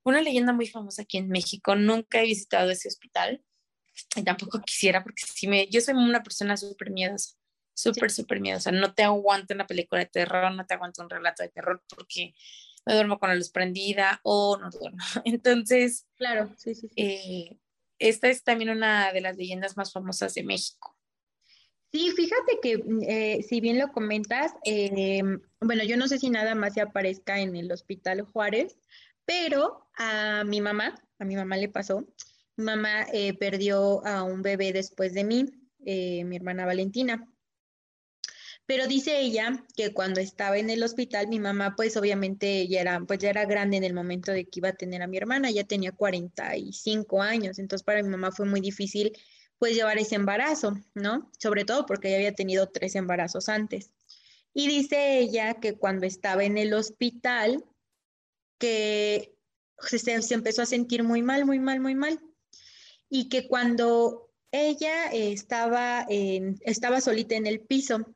una 0.03 0.21
leyenda 0.21 0.53
muy 0.53 0.67
famosa 0.67 1.03
aquí 1.03 1.19
en 1.19 1.29
México. 1.29 1.77
Nunca 1.77 2.21
he 2.21 2.27
visitado 2.27 2.71
ese 2.71 2.89
hospital 2.89 3.43
y 4.17 4.23
tampoco 4.23 4.61
quisiera 4.61 5.03
porque 5.03 5.23
si 5.27 5.47
me, 5.49 5.69
yo 5.69 5.81
soy 5.81 5.95
una 5.95 6.23
persona 6.23 6.57
súper 6.57 6.91
miedosa, 6.91 7.37
súper, 7.75 8.11
súper 8.11 8.41
miedosa. 8.41 8.73
No 8.73 8.93
te 8.95 9.05
aguanto 9.05 9.55
una 9.55 9.67
película 9.67 10.01
de 10.01 10.07
terror, 10.07 10.53
no 10.53 10.67
te 10.67 10.75
aguanto 10.75 11.03
un 11.03 11.11
relato 11.11 11.43
de 11.43 11.49
terror 11.49 11.83
porque 11.89 12.35
me 12.85 12.95
duermo 12.95 13.19
con 13.19 13.29
la 13.29 13.37
luz 13.37 13.51
prendida 13.51 14.21
o 14.25 14.57
no 14.59 14.71
duermo. 14.71 14.99
Entonces, 15.25 16.07
claro, 16.17 16.53
sí, 16.57 16.75
sí. 16.75 16.89
Eh, 16.97 17.59
esta 17.99 18.29
es 18.29 18.45
también 18.45 18.71
una 18.71 19.13
de 19.13 19.21
las 19.21 19.37
leyendas 19.37 19.77
más 19.77 19.93
famosas 19.93 20.35
de 20.35 20.45
México. 20.45 20.98
Sí, 21.91 22.13
fíjate 22.15 22.59
que 22.63 22.85
eh, 23.09 23.43
si 23.43 23.61
bien 23.61 23.79
lo 23.79 23.91
comentas, 23.93 24.53
eh, 24.65 25.23
bueno, 25.61 25.85
yo 25.85 25.97
no 25.97 26.07
sé 26.07 26.19
si 26.19 26.29
nada 26.29 26.55
más 26.55 26.75
se 26.75 26.83
aparezca 26.83 27.41
en 27.41 27.57
el 27.57 27.73
Hospital 27.73 28.23
Juárez, 28.23 28.77
pero 29.25 29.89
a 29.97 30.45
mi 30.45 30.61
mamá, 30.61 31.03
a 31.19 31.25
mi 31.25 31.35
mamá 31.35 31.57
le 31.57 31.71
pasó, 31.71 32.07
mi 32.57 32.65
mamá 32.65 33.07
eh, 33.13 33.33
perdió 33.35 34.05
a 34.07 34.23
un 34.23 34.43
bebé 34.43 34.73
después 34.75 35.15
de 35.15 35.25
mí, 35.25 35.47
mi 35.79 36.37
hermana 36.37 36.67
Valentina. 36.67 37.27
Pero 38.67 38.87
dice 38.87 39.21
ella 39.21 39.65
que 39.75 39.95
cuando 39.95 40.21
estaba 40.21 40.59
en 40.59 40.69
el 40.69 40.83
hospital, 40.83 41.29
mi 41.29 41.41
mamá 41.41 41.75
pues 41.75 41.97
obviamente 41.97 42.69
ya 42.69 42.83
era, 42.83 43.01
pues 43.01 43.19
ya 43.19 43.31
era 43.31 43.47
grande 43.47 43.79
en 43.79 43.85
el 43.85 43.95
momento 43.95 44.31
de 44.31 44.45
que 44.45 44.61
iba 44.61 44.69
a 44.69 44.75
tener 44.75 45.01
a 45.01 45.07
mi 45.07 45.17
hermana, 45.17 45.51
ya 45.51 45.65
tenía 45.65 45.93
45 45.93 47.23
años, 47.23 47.59
entonces 47.59 47.83
para 47.83 48.03
mi 48.03 48.11
mamá 48.11 48.31
fue 48.31 48.45
muy 48.45 48.61
difícil 48.61 49.13
pues 49.59 49.75
llevar 49.75 49.99
ese 49.99 50.15
embarazo, 50.15 50.77
¿no? 50.95 51.31
Sobre 51.39 51.65
todo 51.65 51.87
porque 51.87 52.09
ella 52.09 52.19
había 52.19 52.35
tenido 52.35 52.69
tres 52.69 52.95
embarazos 52.95 53.49
antes. 53.49 53.91
Y 54.55 54.69
dice 54.69 55.19
ella 55.19 55.55
que 55.55 55.77
cuando 55.77 56.07
estaba 56.07 56.45
en 56.45 56.59
el 56.59 56.75
hospital, 56.75 57.65
que 58.59 59.35
se, 59.81 60.35
empezó 60.35 60.63
a 60.63 60.67
sentir 60.67 61.03
muy 61.03 61.23
mal, 61.23 61.45
muy 61.45 61.59
mal, 61.59 61.81
muy 61.81 61.95
mal. 61.95 62.21
Y 63.09 63.29
que 63.29 63.49
cuando 63.49 64.31
ella 64.51 65.07
estaba, 65.13 66.07
en, 66.09 66.59
estaba 66.63 67.01
solita 67.01 67.35
en 67.37 67.47
el 67.47 67.61
piso, 67.61 68.15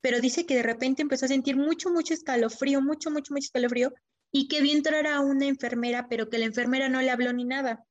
pero 0.00 0.20
dice 0.20 0.46
que 0.46 0.56
de 0.56 0.62
repente 0.62 1.02
empezó 1.02 1.26
a 1.26 1.28
sentir 1.28 1.56
mucho, 1.56 1.90
mucho 1.90 2.14
escalofrío, 2.14 2.80
mucho, 2.80 3.10
mucho, 3.10 3.32
mucho 3.32 3.46
escalofrío, 3.46 3.92
y 4.32 4.48
que 4.48 4.62
vio 4.62 4.72
entrar 4.72 5.06
a 5.06 5.20
una 5.20 5.46
enfermera, 5.46 6.08
pero 6.08 6.28
que 6.28 6.38
la 6.38 6.46
enfermera 6.46 6.88
no 6.88 7.00
le 7.02 7.10
habló 7.10 7.32
ni 7.32 7.44
nada. 7.44 7.86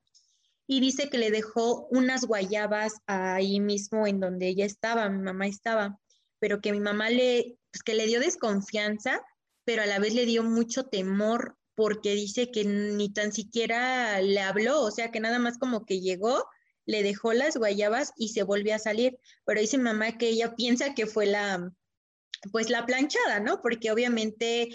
Y 0.71 0.81
dice 0.81 1.09
que 1.09 1.17
le 1.17 1.31
dejó 1.31 1.87
unas 1.89 2.25
guayabas 2.25 2.93
ahí 3.07 3.59
mismo 3.59 4.05
en 4.05 4.19
donde 4.19 4.49
ella 4.49 4.65
estaba, 4.65 5.09
mi 5.09 5.17
mamá 5.17 5.47
estaba, 5.47 5.99
pero 6.37 6.61
que 6.61 6.71
mi 6.71 6.79
mamá 6.79 7.09
le, 7.09 7.57
pues 7.71 7.81
que 7.81 7.95
le 7.95 8.05
dio 8.05 8.19
desconfianza, 8.19 9.19
pero 9.65 9.81
a 9.81 9.87
la 9.87 9.97
vez 9.97 10.13
le 10.13 10.27
dio 10.27 10.43
mucho 10.43 10.85
temor 10.85 11.57
porque 11.73 12.13
dice 12.13 12.51
que 12.51 12.65
ni 12.65 13.11
tan 13.11 13.31
siquiera 13.31 14.21
le 14.21 14.41
habló, 14.41 14.83
o 14.83 14.91
sea, 14.91 15.09
que 15.09 15.19
nada 15.19 15.39
más 15.39 15.57
como 15.57 15.87
que 15.87 16.01
llegó, 16.01 16.45
le 16.85 17.01
dejó 17.01 17.33
las 17.33 17.57
guayabas 17.57 18.13
y 18.15 18.29
se 18.29 18.43
volvió 18.43 18.75
a 18.75 18.79
salir. 18.79 19.17
Pero 19.45 19.61
dice 19.61 19.79
mamá 19.79 20.19
que 20.19 20.29
ella 20.29 20.53
piensa 20.55 20.93
que 20.93 21.07
fue 21.07 21.25
la, 21.25 21.71
pues 22.51 22.69
la 22.69 22.85
planchada, 22.85 23.39
¿no? 23.39 23.63
Porque 23.63 23.89
obviamente 23.89 24.69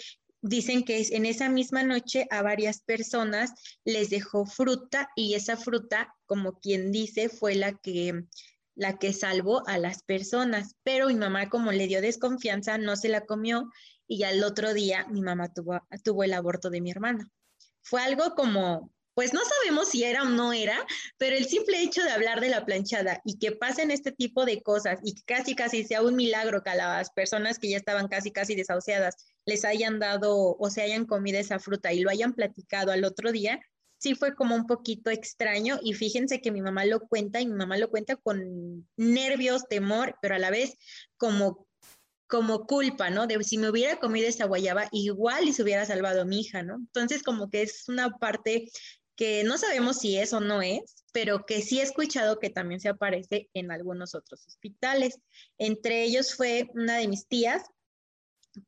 dicen 0.46 0.84
que 0.84 1.02
en 1.10 1.24
esa 1.24 1.48
misma 1.48 1.82
noche 1.84 2.26
a 2.30 2.42
varias 2.42 2.82
personas 2.82 3.52
les 3.84 4.10
dejó 4.10 4.44
fruta 4.44 5.08
y 5.16 5.34
esa 5.34 5.56
fruta, 5.56 6.14
como 6.26 6.60
quien 6.60 6.92
dice, 6.92 7.30
fue 7.30 7.54
la 7.54 7.72
que 7.72 8.26
la 8.76 8.98
que 8.98 9.12
salvó 9.12 9.66
a 9.68 9.78
las 9.78 10.02
personas, 10.02 10.74
pero 10.82 11.06
mi 11.06 11.14
mamá 11.14 11.48
como 11.48 11.70
le 11.70 11.86
dio 11.86 12.00
desconfianza 12.00 12.76
no 12.76 12.96
se 12.96 13.08
la 13.08 13.24
comió 13.24 13.70
y 14.08 14.24
al 14.24 14.42
otro 14.42 14.74
día 14.74 15.06
mi 15.10 15.22
mamá 15.22 15.52
tuvo, 15.52 15.80
tuvo 16.02 16.24
el 16.24 16.34
aborto 16.34 16.70
de 16.70 16.80
mi 16.80 16.90
hermana. 16.90 17.30
Fue 17.82 18.02
algo 18.02 18.34
como 18.34 18.90
pues 19.14 19.32
no 19.32 19.40
sabemos 19.44 19.88
si 19.88 20.04
era 20.04 20.22
o 20.22 20.28
no 20.28 20.52
era, 20.52 20.76
pero 21.18 21.36
el 21.36 21.46
simple 21.46 21.82
hecho 21.82 22.02
de 22.02 22.10
hablar 22.10 22.40
de 22.40 22.48
la 22.48 22.66
planchada 22.66 23.20
y 23.24 23.38
que 23.38 23.52
pasen 23.52 23.90
este 23.90 24.12
tipo 24.12 24.44
de 24.44 24.62
cosas 24.62 24.98
y 25.02 25.14
que 25.14 25.22
casi 25.22 25.54
casi 25.54 25.84
sea 25.84 26.02
un 26.02 26.16
milagro 26.16 26.62
que 26.62 26.70
a 26.70 26.74
las 26.74 27.10
personas 27.10 27.58
que 27.58 27.70
ya 27.70 27.76
estaban 27.76 28.08
casi 28.08 28.32
casi 28.32 28.54
desahuciadas 28.54 29.16
les 29.46 29.64
hayan 29.64 29.98
dado 29.98 30.56
o 30.58 30.70
se 30.70 30.82
hayan 30.82 31.06
comido 31.06 31.38
esa 31.38 31.58
fruta 31.58 31.92
y 31.92 32.00
lo 32.00 32.10
hayan 32.10 32.34
platicado 32.34 32.92
al 32.92 33.04
otro 33.04 33.30
día, 33.30 33.60
sí 33.98 34.14
fue 34.14 34.34
como 34.34 34.54
un 34.54 34.66
poquito 34.66 35.10
extraño 35.10 35.78
y 35.82 35.94
fíjense 35.94 36.40
que 36.40 36.50
mi 36.50 36.60
mamá 36.60 36.84
lo 36.84 37.00
cuenta 37.00 37.40
y 37.40 37.46
mi 37.46 37.54
mamá 37.54 37.78
lo 37.78 37.90
cuenta 37.90 38.16
con 38.16 38.86
nervios, 38.96 39.68
temor, 39.68 40.16
pero 40.20 40.34
a 40.34 40.38
la 40.38 40.50
vez 40.50 40.76
como 41.16 41.66
como 42.26 42.66
culpa, 42.66 43.10
¿no? 43.10 43.26
De 43.26 43.42
si 43.44 43.58
me 43.58 43.70
hubiera 43.70 44.00
comido 44.00 44.26
esa 44.26 44.46
guayaba, 44.46 44.88
igual 44.92 45.46
y 45.46 45.52
se 45.52 45.62
hubiera 45.62 45.84
salvado 45.86 46.24
mi 46.24 46.40
hija, 46.40 46.62
¿no? 46.62 46.76
Entonces, 46.76 47.22
como 47.22 47.48
que 47.50 47.62
es 47.62 47.88
una 47.88 48.10
parte 48.18 48.70
que 49.16 49.44
no 49.44 49.58
sabemos 49.58 49.98
si 49.98 50.18
es 50.18 50.32
o 50.32 50.40
no 50.40 50.62
es, 50.62 51.04
pero 51.12 51.46
que 51.46 51.62
sí 51.62 51.80
he 51.80 51.82
escuchado 51.82 52.38
que 52.38 52.50
también 52.50 52.80
se 52.80 52.88
aparece 52.88 53.48
en 53.54 53.70
algunos 53.70 54.14
otros 54.14 54.46
hospitales. 54.46 55.18
Entre 55.58 56.02
ellos 56.02 56.34
fue 56.34 56.68
una 56.74 56.96
de 56.96 57.08
mis 57.08 57.26
tías, 57.28 57.62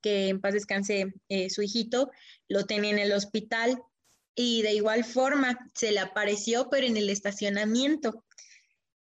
que 0.00 0.28
en 0.28 0.40
paz 0.40 0.54
descanse 0.54 1.14
eh, 1.28 1.50
su 1.50 1.62
hijito, 1.62 2.10
lo 2.48 2.64
tenía 2.66 2.90
en 2.90 2.98
el 2.98 3.12
hospital 3.12 3.80
y 4.34 4.62
de 4.62 4.74
igual 4.74 5.04
forma 5.04 5.58
se 5.74 5.92
le 5.92 6.00
apareció, 6.00 6.68
pero 6.70 6.86
en 6.86 6.96
el 6.96 7.08
estacionamiento. 7.08 8.24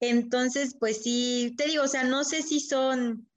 Entonces, 0.00 0.76
pues 0.78 1.02
sí, 1.02 1.54
te 1.56 1.66
digo, 1.66 1.84
o 1.84 1.88
sea, 1.88 2.04
no 2.04 2.24
sé 2.24 2.42
si 2.42 2.60
son 2.60 3.28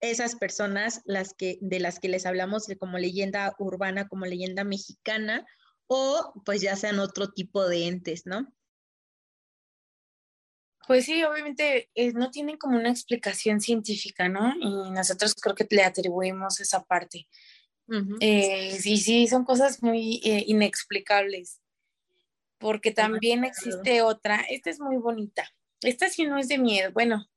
esas 0.00 0.36
personas 0.36 1.00
las 1.04 1.34
que 1.34 1.58
de 1.60 1.80
las 1.80 1.98
que 1.98 2.08
les 2.08 2.26
hablamos 2.26 2.66
como 2.78 2.98
leyenda 2.98 3.54
urbana, 3.58 4.08
como 4.08 4.26
leyenda 4.26 4.64
mexicana, 4.64 5.46
o 5.86 6.32
pues 6.44 6.60
ya 6.60 6.76
sean 6.76 6.98
otro 6.98 7.30
tipo 7.30 7.66
de 7.68 7.86
entes, 7.86 8.26
¿no? 8.26 8.52
Pues 10.86 11.04
sí, 11.04 11.24
obviamente 11.24 11.90
eh, 11.94 12.12
no 12.12 12.30
tienen 12.30 12.58
como 12.58 12.76
una 12.78 12.90
explicación 12.90 13.60
científica, 13.60 14.28
¿no? 14.28 14.54
Y 14.60 14.90
nosotros 14.92 15.34
creo 15.34 15.54
que 15.54 15.66
le 15.70 15.82
atribuimos 15.82 16.60
esa 16.60 16.84
parte. 16.84 17.26
Eh, 18.20 18.76
sí, 18.80 18.96
sí, 18.96 19.28
son 19.28 19.44
cosas 19.44 19.82
muy 19.82 20.20
eh, 20.24 20.44
inexplicables, 20.46 21.60
porque 22.58 22.90
también 22.90 23.44
existe 23.44 24.02
otra, 24.02 24.40
esta 24.48 24.70
es 24.70 24.80
muy 24.80 24.96
bonita, 24.96 25.48
esta 25.82 26.08
sí 26.08 26.24
no 26.24 26.36
es 26.36 26.48
de 26.48 26.58
miedo, 26.58 26.90
bueno, 26.90 27.28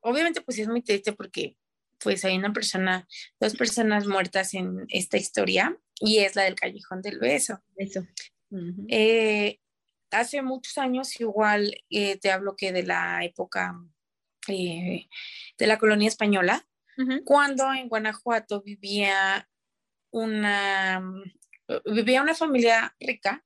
obviamente 0.00 0.42
pues 0.42 0.58
es 0.58 0.68
muy 0.68 0.82
triste 0.82 1.14
porque 1.14 1.56
pues 2.02 2.24
hay 2.24 2.36
una 2.36 2.52
persona, 2.52 3.06
dos 3.40 3.54
personas 3.56 4.06
muertas 4.06 4.54
en 4.54 4.86
esta 4.88 5.16
historia 5.16 5.76
y 6.00 6.18
es 6.18 6.36
la 6.36 6.44
del 6.44 6.54
Callejón 6.54 7.02
del 7.02 7.18
Beso. 7.18 7.62
Eso. 7.76 8.06
Eh, 8.88 9.60
hace 10.10 10.42
muchos 10.42 10.78
años, 10.78 11.20
igual 11.20 11.74
eh, 11.90 12.16
te 12.18 12.30
hablo 12.30 12.56
que 12.56 12.72
de 12.72 12.84
la 12.84 13.24
época 13.24 13.78
eh, 14.48 15.08
de 15.58 15.66
la 15.66 15.78
colonia 15.78 16.08
española, 16.08 16.64
cuando 17.24 17.72
en 17.72 17.88
Guanajuato 17.88 18.60
vivía 18.60 19.48
una, 20.10 21.00
vivía 21.84 22.22
una 22.22 22.34
familia 22.34 22.96
rica 22.98 23.44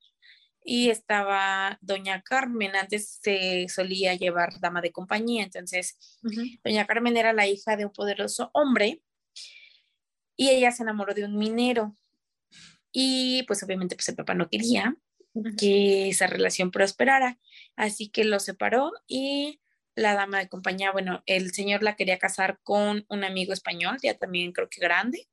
y 0.64 0.90
estaba 0.90 1.78
doña 1.80 2.22
Carmen, 2.22 2.76
antes 2.76 3.18
se 3.22 3.66
solía 3.68 4.14
llevar 4.14 4.60
dama 4.60 4.80
de 4.80 4.92
compañía, 4.92 5.42
entonces 5.44 5.98
doña 6.64 6.86
Carmen 6.86 7.16
era 7.16 7.32
la 7.32 7.46
hija 7.46 7.76
de 7.76 7.86
un 7.86 7.92
poderoso 7.92 8.50
hombre 8.54 9.02
y 10.36 10.50
ella 10.50 10.72
se 10.72 10.82
enamoró 10.82 11.14
de 11.14 11.24
un 11.24 11.36
minero 11.36 11.96
y 12.92 13.44
pues 13.44 13.62
obviamente 13.62 13.96
pues 13.96 14.08
el 14.08 14.16
papá 14.16 14.34
no 14.34 14.48
quería 14.48 14.96
que 15.56 16.10
esa 16.10 16.26
relación 16.26 16.70
prosperara, 16.70 17.38
así 17.76 18.10
que 18.10 18.24
lo 18.24 18.38
separó 18.38 18.92
y 19.06 19.60
la 19.94 20.14
dama 20.14 20.38
de 20.38 20.48
compañía, 20.48 20.92
bueno, 20.92 21.22
el 21.26 21.52
señor 21.52 21.82
la 21.82 21.96
quería 21.96 22.18
casar 22.18 22.60
con 22.62 23.04
un 23.08 23.24
amigo 23.24 23.52
español, 23.52 23.96
ya 24.02 24.16
también 24.16 24.52
creo 24.52 24.68
que 24.68 24.80
grande, 24.80 25.28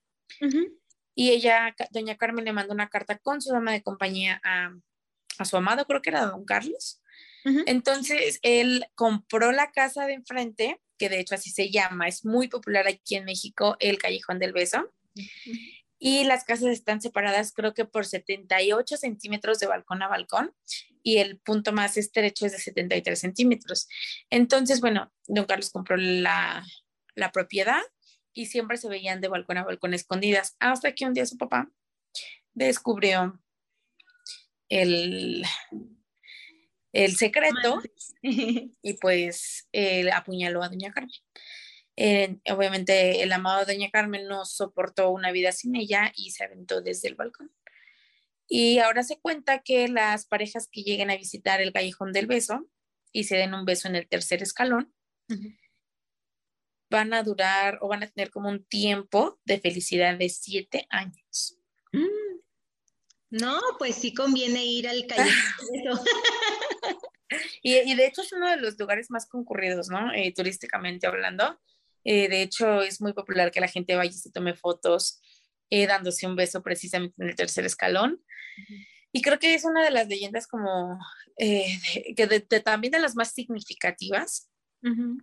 y 1.16 1.32
ella, 1.32 1.76
doña 1.92 2.18
Carmen 2.18 2.46
le 2.46 2.54
mandó 2.54 2.74
una 2.74 2.90
carta 2.90 3.18
con 3.18 3.42
su 3.42 3.52
dama 3.52 3.74
de 3.74 3.84
compañía 3.84 4.40
a 4.44 4.74
a 5.40 5.46
su 5.46 5.58
amado, 5.58 5.86
creo 5.86 6.02
que 6.02 6.10
era 6.10 6.26
don 6.26 6.46
Carlos. 6.46 7.02
Entonces, 7.66 8.40
él 8.44 8.86
compró 8.96 9.52
la 9.52 9.72
casa 9.72 10.06
de 10.06 10.14
enfrente, 10.14 10.82
que 10.98 11.10
de 11.10 11.20
hecho 11.20 11.36
así 11.36 11.50
se 11.50 11.72
llama, 11.72 12.08
es 12.08 12.26
muy 12.26 12.50
popular 12.50 12.88
aquí 12.88 13.16
en 13.16 13.26
México, 13.26 13.78
el 13.80 13.98
Callejón 13.98 14.40
del 14.40 14.54
Beso. 14.54 14.92
y 15.98 16.24
las 16.26 16.44
casas 16.44 16.68
están 16.68 17.02
separadas 17.02 17.52
creo 17.54 17.74
que 17.74 17.84
por 17.84 18.06
78 18.06 18.96
centímetros 18.96 19.60
de 19.60 19.68
balcón 19.68 20.02
a 20.02 20.08
balcón 20.08 20.54
y 21.04 21.18
el 21.18 21.40
punto 21.40 21.74
más 21.74 21.98
estrecho 21.98 22.46
es 22.46 22.52
de 22.54 22.60
73 22.60 23.20
centímetros. 23.20 23.88
Entonces, 24.30 24.82
bueno, 24.82 25.12
don 25.28 25.46
Carlos 25.46 25.72
compró 25.72 25.98
la, 25.98 26.66
la 27.16 27.32
propiedad 27.32 27.82
y 28.34 28.48
siempre 28.48 28.78
se 28.78 28.90
veían 28.90 29.22
de 29.22 29.28
balcón 29.28 29.58
a 29.58 29.64
balcón 29.64 29.94
escondidas, 29.94 30.56
hasta 30.60 30.94
que 30.94 31.06
un 31.06 31.14
día 31.14 31.26
su 31.26 31.38
papá 31.38 31.70
descubrió 32.54 33.40
el, 34.70 35.44
el 36.94 37.16
secreto 37.16 37.82
y 38.22 38.94
pues 39.02 39.68
él 39.72 40.12
apuñaló 40.12 40.64
a 40.64 40.70
doña 40.70 40.92
Carmen. 40.92 42.42
obviamente 42.52 43.22
el 43.24 43.32
amado 43.32 43.66
doña 43.66 43.90
Carmen 43.92 44.28
no 44.28 44.46
soportó 44.46 45.12
una 45.12 45.32
vida 45.32 45.52
sin 45.52 45.76
ella 45.76 46.12
y 46.16 46.32
se 46.32 46.44
aventó 46.44 46.82
desde 46.82 47.10
el 47.10 47.16
balcón. 47.16 47.52
Y 48.48 48.80
ahora 48.80 49.04
se 49.04 49.20
cuenta 49.20 49.60
que 49.60 49.88
las 49.88 50.26
parejas 50.26 50.68
que 50.72 50.82
lleguen 50.82 51.12
a 51.12 51.18
visitar 51.18 51.62
el 51.62 51.72
callejón 51.72 52.14
del 52.14 52.26
beso 52.26 52.68
y 53.12 53.26
se 53.26 53.38
den 53.38 53.54
un 53.54 53.66
beso 53.66 53.88
en 53.88 53.96
el 53.96 54.08
tercer 54.08 54.42
escalón, 54.42 54.94
van 56.90 57.14
a 57.14 57.22
durar 57.22 57.78
o 57.82 57.88
van 57.88 58.02
a 58.02 58.08
tener 58.08 58.32
como 58.32 58.50
un 58.50 58.66
tiempo 58.66 59.40
de 59.46 59.60
felicidad 59.60 60.18
de 60.18 60.30
siete 60.30 60.88
años. 60.90 61.60
Mm. 61.92 62.19
No, 63.30 63.60
pues 63.78 63.96
sí 63.96 64.14
conviene 64.14 64.66
ir 64.66 64.88
al 64.88 65.06
callejón. 65.08 66.00
y, 67.62 67.76
y, 67.76 67.96
de 67.96 68.06
hecho 68.08 68.22
es 68.22 68.34
uno 68.34 68.50
de 68.50 68.58
los 68.58 68.78
lugares 68.80 69.12
más 69.12 69.28
concurridos, 69.28 69.90
¿no? 69.90 70.12
Eh, 70.14 70.34
turísticamente 70.36 71.08
hablando. 71.08 71.60
Eh, 72.04 72.30
de 72.30 72.42
hecho 72.42 72.82
es 72.82 73.02
muy 73.02 73.14
popular 73.14 73.52
que 73.52 73.60
la 73.60 73.68
gente 73.68 73.96
vaya 73.96 74.10
y 74.10 74.14
se 74.14 74.32
tome 74.32 74.56
fotos 74.56 75.22
eh, 75.70 75.86
dándose 75.86 76.26
un 76.26 76.36
beso 76.36 76.64
precisamente 76.64 77.16
en 77.22 77.30
el 77.30 77.36
tercer 77.36 77.66
escalón. 77.66 78.24
Y 79.12 79.22
creo 79.22 79.40
que 79.40 79.54
es 79.54 79.66
una 79.66 79.84
de 79.84 79.92
las 79.92 80.08
leyendas 80.08 80.48
como 80.48 81.00
que 81.38 82.46
también 82.64 82.92
de 82.92 83.00
las 83.00 83.16
más 83.16 83.34
significativas 83.34 84.50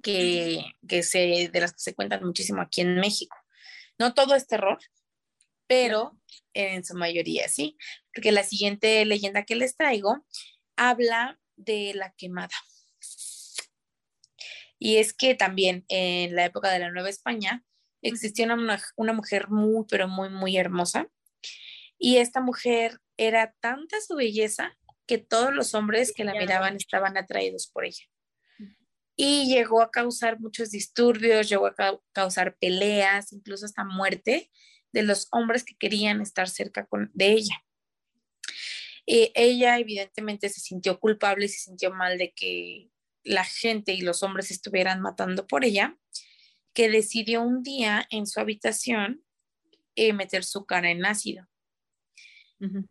que, 0.03 0.65
que 0.89 1.03
se, 1.03 1.51
de 1.53 1.61
las 1.61 1.73
que 1.73 1.79
se 1.79 1.95
cuentan 1.95 2.25
muchísimo 2.25 2.63
aquí 2.63 2.81
en 2.81 2.97
México. 2.97 3.37
No 3.99 4.15
todo 4.15 4.35
es 4.35 4.47
terror, 4.47 4.79
pero 5.66 6.18
en 6.54 6.85
su 6.85 6.94
mayoría 6.94 7.49
sí, 7.49 7.76
porque 8.14 8.32
la 8.32 8.42
siguiente 8.42 9.04
leyenda 9.04 9.44
que 9.44 9.56
les 9.56 9.76
traigo 9.76 10.25
habla 10.76 11.38
de 11.56 11.92
la 11.94 12.12
quemada. 12.16 12.54
Y 14.78 14.96
es 14.96 15.14
que 15.14 15.35
también 15.35 15.85
en 15.88 16.35
la 16.35 16.44
época 16.44 16.70
de 16.70 16.78
la 16.78 16.90
Nueva 16.90 17.08
España 17.08 17.64
existía 18.02 18.52
una, 18.52 18.82
una 18.96 19.12
mujer 19.12 19.49
muy, 19.49 19.85
pero 19.88 20.06
muy, 20.06 20.28
muy 20.28 20.56
hermosa. 20.56 21.08
Y 21.99 22.18
esta 22.18 22.40
mujer 22.40 23.00
era 23.16 23.54
tanta 23.61 23.96
su 24.06 24.16
belleza 24.16 24.76
que 25.06 25.18
todos 25.18 25.54
los 25.54 25.75
hombres 25.75 26.12
que 26.12 26.25
la 26.25 26.35
miraban 26.35 26.76
estaban 26.76 27.16
atraídos 27.16 27.68
por 27.68 27.87
ella 27.87 28.04
y 29.16 29.46
llegó 29.46 29.80
a 29.80 29.90
causar 29.90 30.38
muchos 30.38 30.70
disturbios, 30.70 31.49
llegó 31.49 31.66
a 31.66 32.00
causar 32.12 32.56
peleas, 32.58 33.32
incluso 33.32 33.64
hasta 33.64 33.82
muerte 33.82 34.50
de 34.97 35.03
los 35.03 35.29
hombres 35.31 35.62
que 35.62 35.76
querían 35.76 36.23
estar 36.23 36.49
cerca 36.49 36.88
de 37.12 37.33
ella. 37.33 37.62
Eh, 39.07 39.31
ella 39.35 39.79
evidentemente 39.79 40.49
se 40.49 40.61
sintió 40.61 40.99
culpable 40.99 41.45
y 41.45 41.49
se 41.50 41.59
sintió 41.59 41.93
mal 41.93 42.17
de 42.17 42.33
que 42.33 42.88
la 43.23 43.45
gente 43.45 43.93
y 43.93 44.00
los 44.00 44.23
hombres 44.23 44.50
estuvieran 44.50 45.03
matando 45.03 45.47
por 45.47 45.67
ella, 45.67 45.99
que 46.73 46.88
decidió 46.88 47.43
un 47.43 47.62
día 47.62 48.07
en 48.11 48.26
su 48.26 48.41
habitación 48.41 49.23
eh, 49.97 50.15
meter 50.15 50.45
su 50.45 50.65
cara 50.65 50.91
en 50.91 51.05
ácido 51.05 51.47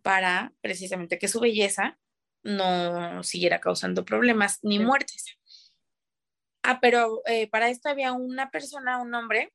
para 0.04 0.54
precisamente 0.62 1.18
que 1.18 1.28
su 1.28 1.40
belleza 1.40 1.98
no 2.44 3.24
siguiera 3.24 3.60
causando 3.60 4.06
problemas 4.06 4.60
ni 4.62 4.78
muertes. 4.78 5.40
Ah, 6.62 6.80
pero 6.80 7.24
eh, 7.26 7.48
para 7.48 7.70
esto 7.70 7.90
había 7.90 8.14
una 8.14 8.52
persona, 8.52 9.02
un 9.02 9.12
hombre, 9.16 9.52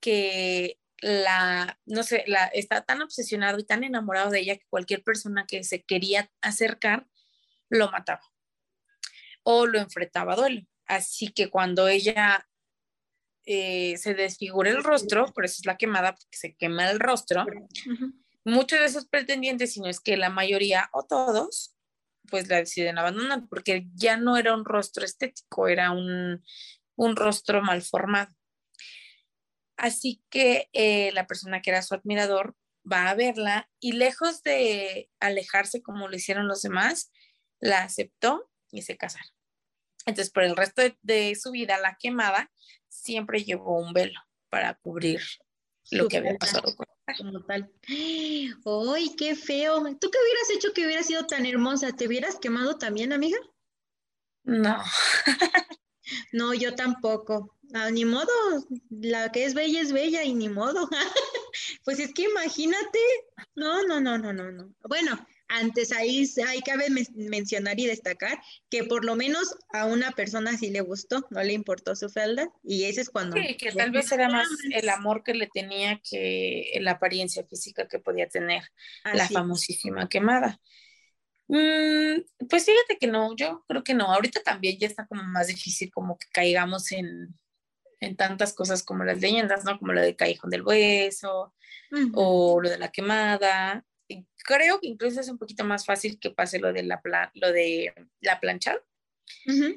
que 0.00 0.79
la, 1.00 1.78
no 1.86 2.02
sé, 2.02 2.24
la, 2.26 2.46
está 2.46 2.82
tan 2.82 3.02
obsesionado 3.02 3.58
y 3.58 3.64
tan 3.64 3.84
enamorado 3.84 4.30
de 4.30 4.40
ella 4.40 4.56
que 4.56 4.66
cualquier 4.68 5.02
persona 5.02 5.46
que 5.46 5.64
se 5.64 5.82
quería 5.82 6.30
acercar 6.40 7.06
lo 7.68 7.90
mataba 7.90 8.22
o 9.42 9.66
lo 9.66 9.78
enfrentaba 9.78 10.34
a 10.34 10.36
duelo. 10.36 10.62
Así 10.86 11.32
que 11.32 11.48
cuando 11.48 11.88
ella 11.88 12.46
eh, 13.46 13.96
se 13.96 14.14
desfigura 14.14 14.70
el 14.70 14.84
rostro, 14.84 15.26
por 15.26 15.44
eso 15.44 15.56
es 15.60 15.66
la 15.66 15.76
quemada, 15.76 16.14
porque 16.14 16.36
se 16.36 16.54
quema 16.56 16.90
el 16.90 17.00
rostro, 17.00 17.46
muchos 18.44 18.78
de 18.78 18.84
esos 18.84 19.06
pretendientes, 19.06 19.72
si 19.72 19.80
no 19.80 19.88
es 19.88 20.00
que 20.00 20.16
la 20.16 20.30
mayoría 20.30 20.90
o 20.92 21.04
todos, 21.04 21.74
pues 22.30 22.48
la 22.48 22.56
deciden 22.56 22.98
abandonar 22.98 23.46
porque 23.48 23.88
ya 23.94 24.16
no 24.16 24.36
era 24.36 24.54
un 24.54 24.64
rostro 24.64 25.04
estético, 25.04 25.68
era 25.68 25.90
un, 25.90 26.42
rostro 27.16 27.62
mal 27.62 27.82
formado. 27.82 28.34
Así 29.80 30.22
que 30.28 30.68
eh, 30.74 31.10
la 31.12 31.26
persona 31.26 31.62
que 31.62 31.70
era 31.70 31.80
su 31.80 31.94
admirador 31.94 32.54
va 32.90 33.08
a 33.08 33.14
verla 33.14 33.70
y 33.80 33.92
lejos 33.92 34.42
de 34.42 35.08
alejarse 35.20 35.80
como 35.80 36.06
lo 36.06 36.14
hicieron 36.14 36.48
los 36.48 36.60
demás, 36.60 37.10
la 37.60 37.82
aceptó 37.82 38.50
y 38.70 38.82
se 38.82 38.98
casaron. 38.98 39.32
Entonces, 40.04 40.30
por 40.30 40.42
el 40.42 40.54
resto 40.54 40.82
de, 41.00 41.34
su 41.34 41.50
vida, 41.50 41.78
la 41.78 41.96
quemada 41.98 42.52
siempre 42.88 43.42
llevó 43.42 43.78
un 43.78 43.94
velo 43.94 44.20
para 44.50 44.74
cubrir 44.74 45.22
lo 45.90 46.08
que 46.08 46.18
había 46.18 46.36
pasado 46.36 46.76
con 46.76 46.86
como 47.16 47.42
tal. 47.44 47.72
¡Ay, 47.88 49.16
qué 49.16 49.34
feo! 49.34 49.82
¿Tú 49.98 50.10
qué 50.10 50.18
hubieras 50.18 50.50
hecho 50.54 50.74
que 50.74 50.84
hubiera 50.84 51.02
sido 51.02 51.26
tan 51.26 51.46
hermosa? 51.46 51.96
¿Te 51.96 52.06
hubieras 52.06 52.38
quemado 52.38 52.76
también, 52.76 53.14
amiga? 53.14 53.38
No. 54.42 54.82
no, 56.32 56.52
yo 56.52 56.74
tampoco. 56.74 57.56
Ah, 57.74 57.90
ni 57.90 58.04
modo, 58.04 58.28
la 58.90 59.30
que 59.30 59.44
es 59.44 59.54
bella 59.54 59.80
es 59.80 59.92
bella 59.92 60.24
y 60.24 60.34
ni 60.34 60.48
modo. 60.48 60.88
pues 61.84 61.98
es 61.98 62.12
que 62.12 62.22
imagínate. 62.22 62.98
No, 63.54 63.82
no, 63.84 64.00
no, 64.00 64.18
no, 64.18 64.32
no, 64.32 64.50
no. 64.50 64.74
Bueno, 64.88 65.18
antes 65.50 65.92
ahí 65.92 66.24
hay 66.46 66.60
cabe 66.60 66.86
mencionar 67.14 67.78
y 67.78 67.86
destacar 67.86 68.40
que 68.70 68.84
por 68.84 69.04
lo 69.04 69.16
menos 69.16 69.56
a 69.72 69.84
una 69.84 70.12
persona 70.12 70.56
sí 70.56 70.70
le 70.70 70.80
gustó, 70.80 71.26
no 71.30 71.42
le 71.42 71.52
importó 71.52 71.96
su 71.96 72.08
falda 72.08 72.48
y 72.62 72.84
ese 72.84 73.00
es 73.00 73.10
cuando... 73.10 73.36
Sí, 73.36 73.56
que 73.56 73.72
tal 73.72 73.90
vez 73.90 74.10
era 74.12 74.28
más 74.28 74.48
el 74.72 74.88
amor 74.88 75.24
que 75.24 75.34
le 75.34 75.48
tenía 75.48 76.00
que 76.08 76.70
la 76.80 76.92
apariencia 76.92 77.44
física 77.44 77.88
que 77.88 77.98
podía 77.98 78.28
tener 78.28 78.62
la 79.12 79.28
famosísima 79.28 80.08
quemada. 80.08 80.60
Mm, 81.48 82.22
pues 82.48 82.64
fíjate 82.64 82.96
que 83.00 83.08
no, 83.08 83.34
yo 83.34 83.64
creo 83.66 83.82
que 83.82 83.92
no, 83.92 84.04
ahorita 84.12 84.40
también 84.44 84.78
ya 84.78 84.86
está 84.86 85.08
como 85.08 85.24
más 85.24 85.48
difícil 85.48 85.90
como 85.90 86.16
que 86.16 86.28
caigamos 86.32 86.92
en, 86.92 87.34
tantas 88.16 88.52
cosas 88.52 88.82
como 88.82 89.04
las 89.04 89.20
leyendas, 89.20 89.64
¿no? 89.64 89.78
Como 89.78 89.92
lo 89.92 90.00
del 90.00 90.16
callejón 90.16 90.50
del 90.50 90.62
hueso 90.62 91.54
o 92.14 92.60
lo 92.60 92.70
de 92.70 92.78
la 92.78 92.90
quemada 92.90 93.84
creo 94.44 94.80
que 94.80 94.88
incluso 94.88 95.20
es 95.20 95.28
un 95.28 95.38
poquito 95.38 95.64
más 95.64 95.84
fácil 95.84 96.18
que 96.18 96.30
pase 96.30 96.58
lo 96.58 96.72
de 96.72 96.82
la, 96.82 97.00
lo 97.34 97.52
de 97.52 97.92
la 98.20 98.40
plancha 98.40 98.76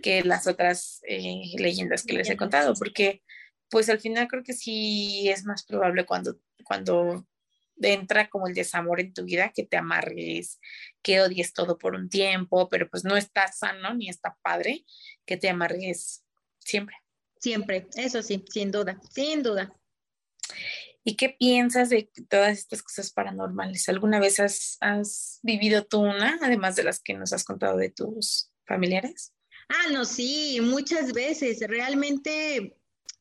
que 0.01 0.23
las 0.23 0.47
otras 0.47 1.01
eh, 1.07 1.53
leyendas 1.57 2.03
que 2.03 2.13
les 2.13 2.29
he 2.29 2.37
contado, 2.37 2.73
porque 2.73 3.21
pues 3.69 3.87
al 3.89 3.99
final 3.99 4.27
creo 4.27 4.43
que 4.43 4.53
sí 4.53 5.29
es 5.29 5.45
más 5.45 5.63
probable 5.63 6.05
cuando, 6.05 6.39
cuando 6.63 7.27
entra 7.79 8.29
como 8.29 8.47
el 8.47 8.55
desamor 8.55 8.99
en 8.99 9.13
tu 9.13 9.25
vida, 9.25 9.51
que 9.53 9.63
te 9.63 9.77
amargues, 9.77 10.59
que 11.03 11.21
odies 11.21 11.53
todo 11.53 11.77
por 11.77 11.93
un 11.93 12.09
tiempo, 12.09 12.67
pero 12.67 12.89
pues 12.89 13.03
no 13.03 13.15
está 13.15 13.51
sano 13.51 13.93
ni 13.93 14.09
está 14.09 14.37
padre 14.41 14.85
que 15.25 15.37
te 15.37 15.49
amargues 15.49 16.25
siempre. 16.59 16.95
Siempre, 17.43 17.89
eso 17.97 18.21
sí, 18.23 18.41
sin 18.49 18.71
duda, 18.71 19.01
sin 19.13 19.43
duda. 19.43 19.77
¿Y 21.03 21.17
qué 21.17 21.27
piensas 21.37 21.89
de 21.89 22.09
todas 22.29 22.57
estas 22.57 22.81
cosas 22.81 23.11
paranormales? 23.11 23.89
¿Alguna 23.89 24.21
vez 24.21 24.39
has, 24.39 25.39
vivido 25.43 25.83
tú 25.83 25.99
una, 25.99 26.39
además 26.41 26.77
de 26.77 26.83
las 26.83 27.01
que 27.01 27.15
nos 27.15 27.33
has 27.33 27.43
contado 27.43 27.75
de 27.75 27.89
tus 27.89 28.49
familiares? 28.65 29.33
Ah, 29.67 29.91
no, 29.91 30.05
sí, 30.05 30.59
muchas 30.61 31.11
veces. 31.11 31.59
Realmente 31.67 32.77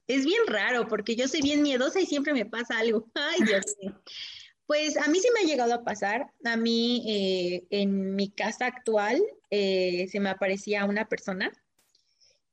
es 0.06 0.24
bien 0.24 0.46
raro 0.46 0.86
porque 0.86 1.16
yo 1.16 1.26
soy 1.26 1.42
bien 1.42 1.60
miedosa 1.60 2.00
y 2.00 2.06
siempre 2.06 2.32
me 2.32 2.46
pasa 2.46 2.78
algo. 2.78 3.10
Ay, 3.14 3.40
Dios 3.44 3.64
mío. 3.80 4.00
Pues 4.66 4.96
a 4.96 5.08
mí 5.08 5.18
sí 5.18 5.30
me 5.34 5.40
ha 5.40 5.50
llegado 5.50 5.74
a 5.74 5.82
pasar. 5.82 6.32
A 6.44 6.56
mí 6.56 7.02
eh, 7.08 7.66
en 7.70 8.14
mi 8.14 8.30
casa 8.30 8.66
actual 8.66 9.20
eh, 9.50 10.06
se 10.12 10.20
me 10.20 10.30
aparecía 10.30 10.84
una 10.84 11.08
persona 11.08 11.50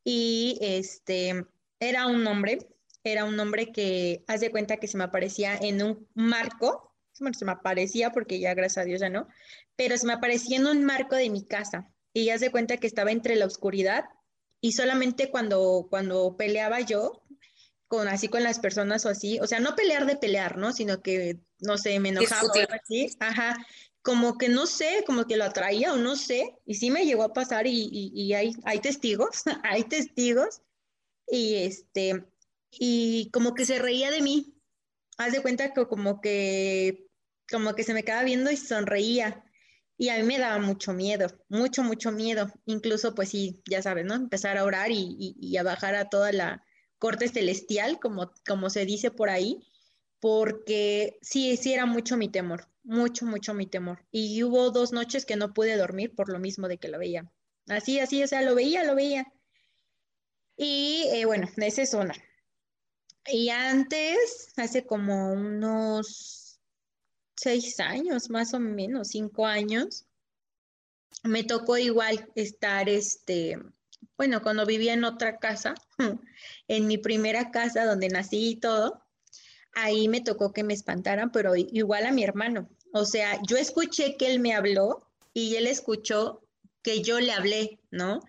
y 0.04 0.58
este 0.62 1.46
era 1.80 2.08
un 2.08 2.26
hombre 2.28 2.60
era 3.04 3.26
un 3.26 3.36
nombre 3.36 3.72
que, 3.72 4.24
haz 4.28 4.42
de 4.42 4.52
cuenta 4.52 4.78
que 4.78 4.88
se 4.88 4.98
me 4.98 5.04
aparecía 5.06 5.56
en 5.56 5.82
un 5.82 6.08
marco, 6.14 6.94
se 7.14 7.46
me 7.46 7.52
aparecía 7.52 8.12
porque 8.12 8.40
ya 8.40 8.54
gracias 8.54 8.84
a 8.84 8.86
Dios 8.86 9.02
ya 9.02 9.10
no, 9.10 9.28
pero 9.76 9.98
se 9.98 10.08
me 10.08 10.14
aparecía 10.14 10.58
en 10.58 10.68
un 10.68 10.84
marco 10.84 11.16
de 11.16 11.30
mi 11.30 11.46
casa 11.46 11.90
y 12.14 12.30
haz 12.30 12.42
de 12.42 12.52
cuenta 12.52 12.78
que 12.78 12.88
estaba 12.88 13.12
entre 13.12 13.36
la 13.36 13.46
oscuridad 13.46 14.06
y 14.62 14.74
solamente 14.74 15.30
cuando, 15.30 15.88
cuando 15.90 16.36
peleaba 16.38 16.82
yo, 16.82 17.24
con 17.88 18.08
así 18.08 18.28
con 18.28 18.44
las 18.44 18.60
personas 18.60 19.06
o 19.06 19.10
así, 19.10 19.40
o 19.40 19.48
sea, 19.48 19.60
no 19.60 19.76
pelear 19.76 20.06
de 20.06 20.16
pelear, 20.16 20.58
¿no? 20.58 20.74
Sino 20.74 21.02
que, 21.02 21.40
no 21.60 21.78
sé, 21.78 22.00
me 22.00 22.10
enojaba 22.10 22.48
o 22.48 22.54
algo 22.54 22.74
así, 22.74 23.10
ajá, 23.20 23.58
como 24.02 24.38
que 24.38 24.48
no 24.48 24.68
sé, 24.68 25.04
como 25.08 25.26
que 25.26 25.38
lo 25.38 25.46
atraía 25.46 25.94
o 25.94 25.98
no 25.98 26.16
sé, 26.16 26.56
y 26.66 26.76
sí 26.76 26.92
me 26.92 27.06
llegó 27.06 27.24
a 27.24 27.34
pasar 27.34 27.66
y, 27.66 27.90
y, 27.92 28.34
hay, 28.34 28.54
hay 28.64 28.80
testigos, 28.80 29.44
hay 29.64 29.84
testigos, 29.86 30.62
y 31.32 31.56
este, 31.56 32.26
y 32.72 33.30
como 33.32 33.54
que 33.54 33.66
se 33.66 33.80
reía 33.80 34.12
de 34.12 34.22
mí, 34.22 34.56
haz 35.18 35.34
de 35.34 35.42
cuenta 35.42 35.74
que 35.74 35.86
como 35.88 36.22
que, 36.22 37.08
como 37.50 37.76
que 37.76 37.84
se 37.84 37.94
me 37.94 38.04
quedaba 38.04 38.24
viendo 38.24 38.52
y 38.52 38.58
sonreía, 38.58 39.44
y 39.98 40.10
a 40.10 40.18
mí 40.18 40.24
me 40.24 40.40
daba 40.40 40.60
mucho 40.60 40.94
miedo, 40.94 41.28
mucho, 41.50 41.84
mucho 41.84 42.12
miedo, 42.12 42.52
incluso 42.66 43.14
pues 43.16 43.30
sí, 43.30 43.62
ya 43.70 43.82
sabes, 43.82 44.06
¿no? 44.06 44.16
Empezar 44.16 44.58
a 44.58 44.64
orar 44.64 44.92
y, 44.92 45.36
y 45.40 45.58
a 45.58 45.64
bajar 45.64 45.96
a 45.96 46.10
toda 46.10 46.32
la 46.32 46.64
corte 47.00 47.28
celestial, 47.28 48.00
como, 48.00 48.32
como 48.48 48.70
se 48.70 48.86
dice 48.86 49.12
por 49.12 49.30
ahí, 49.30 49.66
porque 50.20 51.18
sí, 51.22 51.58
sí 51.58 51.74
era 51.74 51.86
mucho 51.86 52.18
mi 52.18 52.30
temor, 52.30 52.68
mucho, 52.84 53.26
mucho 53.26 53.54
mi 53.54 53.66
temor. 53.66 54.06
Y 54.12 54.44
hubo 54.44 54.70
dos 54.70 54.92
noches 54.92 55.26
que 55.26 55.38
no 55.38 55.54
pude 55.54 55.78
dormir 55.78 56.14
por 56.14 56.30
lo 56.30 56.40
mismo 56.40 56.68
de 56.68 56.78
que 56.78 56.90
lo 56.90 57.00
veía. 57.00 57.32
Así, 57.68 58.00
así, 58.00 58.22
o 58.24 58.28
sea, 58.28 58.42
lo 58.42 58.56
veía, 58.56 58.84
lo 58.84 58.96
veía. 58.96 59.32
Y 60.62 61.08
eh, 61.14 61.24
bueno, 61.24 61.48
esa 61.56 61.82
es. 61.82 61.96
Y 63.28 63.48
antes, 63.48 64.52
hace 64.58 64.86
como 64.86 65.32
unos 65.32 66.60
seis 67.38 67.80
años, 67.80 68.30
más 68.30 68.54
o 68.54 68.60
menos, 68.60 69.08
cinco 69.08 69.46
años, 69.46 70.06
me 71.24 71.46
tocó 71.46 71.78
igual 71.78 72.30
estar, 72.36 72.90
este, 72.90 73.58
bueno, 74.18 74.42
cuando 74.42 74.66
vivía 74.66 74.92
en 74.92 75.06
otra 75.06 75.38
casa, 75.38 75.76
en 76.68 76.88
mi 76.88 76.98
primera 76.98 77.52
casa 77.52 77.86
donde 77.86 78.10
nací 78.10 78.50
y 78.50 78.56
todo, 78.58 79.02
ahí 79.76 80.10
me 80.10 80.20
tocó 80.20 80.52
que 80.52 80.66
me 80.66 80.74
espantaran, 80.74 81.32
pero 81.32 81.56
igual 81.56 82.06
a 82.06 82.12
mi 82.12 82.26
hermano. 82.26 82.68
O 82.92 83.06
sea, 83.06 83.40
yo 83.48 83.56
escuché 83.56 84.18
que 84.18 84.28
él 84.28 84.42
me 84.42 84.54
habló 84.54 85.10
y 85.34 85.56
él 85.56 85.68
escuchó 85.68 86.46
que 86.82 87.02
yo 87.02 87.22
le 87.22 87.32
hablé, 87.32 87.80
¿no? 87.92 88.20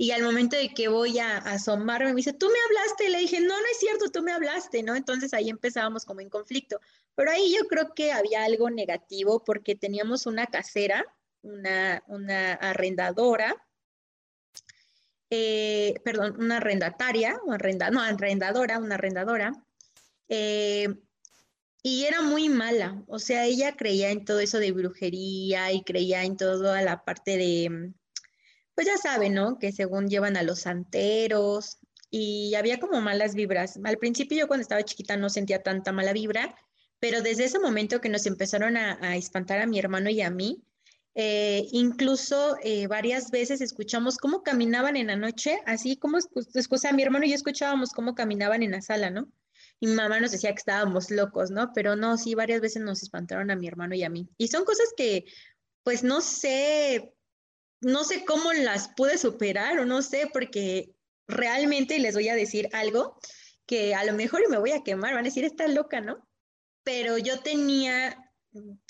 Y 0.00 0.12
al 0.12 0.22
momento 0.22 0.56
de 0.56 0.72
que 0.72 0.86
voy 0.86 1.18
a, 1.18 1.38
asomarme, 1.38 2.10
me 2.10 2.14
dice, 2.14 2.32
tú 2.32 2.46
me 2.46 2.58
hablaste. 2.66 3.08
Le 3.10 3.18
dije, 3.18 3.40
no, 3.40 3.48
no 3.48 3.66
es 3.70 3.78
cierto, 3.80 4.10
tú 4.10 4.22
me 4.22 4.32
hablaste, 4.32 4.84
¿no? 4.84 4.94
Entonces 4.94 5.34
ahí 5.34 5.50
empezábamos 5.50 6.04
como 6.04 6.20
en 6.20 6.30
conflicto. 6.30 6.80
Pero 7.16 7.32
ahí 7.32 7.52
yo 7.52 7.66
creo 7.66 7.92
que 7.94 8.12
había 8.12 8.44
algo 8.44 8.70
negativo 8.70 9.42
porque 9.44 9.74
teníamos 9.74 10.26
una 10.26 10.46
casera, 10.46 11.04
una, 11.42 12.04
una 12.06 12.52
arrendadora, 12.54 13.56
eh, 15.30 15.94
perdón, 16.04 16.36
una 16.38 16.58
arrendataria, 16.58 17.40
o 17.44 17.52
arrenda, 17.52 17.90
no, 17.90 18.00
arrendadora, 18.00 18.78
una 18.78 18.94
arrendadora, 18.94 19.52
eh, 20.28 20.94
y 21.82 22.04
era 22.04 22.22
muy 22.22 22.48
mala, 22.48 23.02
o 23.06 23.18
sea, 23.18 23.44
ella 23.44 23.76
creía 23.76 24.10
en 24.10 24.24
todo 24.24 24.40
eso 24.40 24.58
de 24.58 24.72
brujería 24.72 25.72
y 25.72 25.82
creía 25.82 26.24
en 26.24 26.36
toda 26.36 26.82
la 26.82 27.04
parte 27.04 27.36
de, 27.36 27.92
pues 28.78 28.86
ya 28.86 28.96
saben, 28.96 29.34
¿no? 29.34 29.58
Que 29.58 29.72
según 29.72 30.08
llevan 30.08 30.36
a 30.36 30.44
los 30.44 30.60
santeros 30.60 31.78
y 32.12 32.54
había 32.54 32.78
como 32.78 33.00
malas 33.00 33.34
vibras. 33.34 33.76
Al 33.82 33.98
principio 33.98 34.38
yo 34.38 34.46
cuando 34.46 34.62
estaba 34.62 34.84
chiquita 34.84 35.16
no 35.16 35.30
sentía 35.30 35.64
tanta 35.64 35.90
mala 35.90 36.12
vibra, 36.12 36.54
pero 37.00 37.20
desde 37.20 37.46
ese 37.46 37.58
momento 37.58 38.00
que 38.00 38.08
nos 38.08 38.24
empezaron 38.26 38.76
a 38.76 39.16
espantar 39.16 39.58
a 39.60 39.66
mi 39.66 39.80
hermano 39.80 40.10
y 40.10 40.20
a 40.20 40.30
mí, 40.30 40.62
eh, 41.16 41.66
incluso 41.72 42.56
eh, 42.62 42.86
varias 42.86 43.32
veces 43.32 43.60
escuchamos 43.60 44.18
cómo 44.18 44.44
caminaban 44.44 44.96
en 44.96 45.08
la 45.08 45.16
noche, 45.16 45.58
así 45.66 45.96
como, 45.96 46.18
o 46.18 46.92
mi 46.94 47.02
hermano 47.02 47.24
y 47.24 47.30
yo 47.30 47.34
escuchábamos 47.34 47.90
cómo 47.90 48.14
caminaban 48.14 48.62
en 48.62 48.70
la 48.70 48.80
sala, 48.80 49.10
¿no? 49.10 49.28
Y 49.80 49.88
mi 49.88 49.94
mamá 49.94 50.20
nos 50.20 50.30
decía 50.30 50.52
que 50.52 50.58
estábamos 50.58 51.10
locos, 51.10 51.50
¿no? 51.50 51.72
Pero 51.72 51.96
no, 51.96 52.16
sí, 52.18 52.36
varias 52.36 52.60
veces 52.60 52.82
nos 52.82 53.02
espantaron 53.02 53.50
a 53.50 53.56
mi 53.56 53.66
hermano 53.66 53.96
y 53.96 54.04
a 54.04 54.10
mí. 54.10 54.28
Y 54.38 54.46
son 54.46 54.64
cosas 54.64 54.86
que, 54.96 55.24
pues 55.82 56.04
no 56.04 56.20
sé, 56.20 57.12
no 57.80 58.04
sé 58.04 58.24
cómo 58.24 58.52
las 58.52 58.88
pude 58.88 59.18
superar 59.18 59.78
o 59.78 59.84
no 59.86 60.02
sé, 60.02 60.28
porque 60.32 60.94
realmente 61.26 61.98
les 61.98 62.14
voy 62.14 62.28
a 62.28 62.34
decir 62.34 62.68
algo 62.72 63.18
que 63.66 63.94
a 63.94 64.04
lo 64.04 64.14
mejor 64.14 64.48
me 64.48 64.58
voy 64.58 64.72
a 64.72 64.82
quemar, 64.82 65.14
van 65.14 65.24
a 65.24 65.28
decir, 65.28 65.44
está 65.44 65.68
loca, 65.68 66.00
¿no? 66.00 66.26
Pero 66.82 67.18
yo 67.18 67.40
tenía 67.40 68.28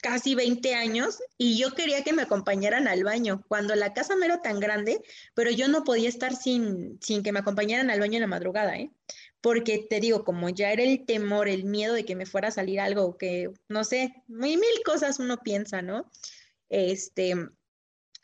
casi 0.00 0.34
20 0.34 0.74
años 0.74 1.18
y 1.36 1.58
yo 1.58 1.74
quería 1.74 2.04
que 2.04 2.12
me 2.12 2.22
acompañaran 2.22 2.86
al 2.86 3.04
baño, 3.04 3.44
cuando 3.48 3.74
la 3.74 3.92
casa 3.92 4.14
no 4.14 4.24
era 4.24 4.40
tan 4.40 4.60
grande, 4.60 5.02
pero 5.34 5.50
yo 5.50 5.68
no 5.68 5.84
podía 5.84 6.08
estar 6.08 6.34
sin, 6.34 6.98
sin 7.02 7.22
que 7.22 7.32
me 7.32 7.40
acompañaran 7.40 7.90
al 7.90 8.00
baño 8.00 8.14
en 8.14 8.22
la 8.22 8.26
madrugada, 8.28 8.76
¿eh? 8.76 8.92
Porque 9.40 9.86
te 9.88 10.00
digo, 10.00 10.24
como 10.24 10.48
ya 10.48 10.72
era 10.72 10.82
el 10.82 11.04
temor, 11.06 11.48
el 11.48 11.64
miedo 11.64 11.94
de 11.94 12.04
que 12.04 12.16
me 12.16 12.26
fuera 12.26 12.48
a 12.48 12.52
salir 12.52 12.80
algo, 12.80 13.16
que 13.18 13.50
no 13.68 13.84
sé, 13.84 14.14
muy 14.26 14.56
mil 14.56 14.82
cosas 14.84 15.18
uno 15.18 15.38
piensa, 15.38 15.82
¿no? 15.82 16.10
Este, 16.68 17.34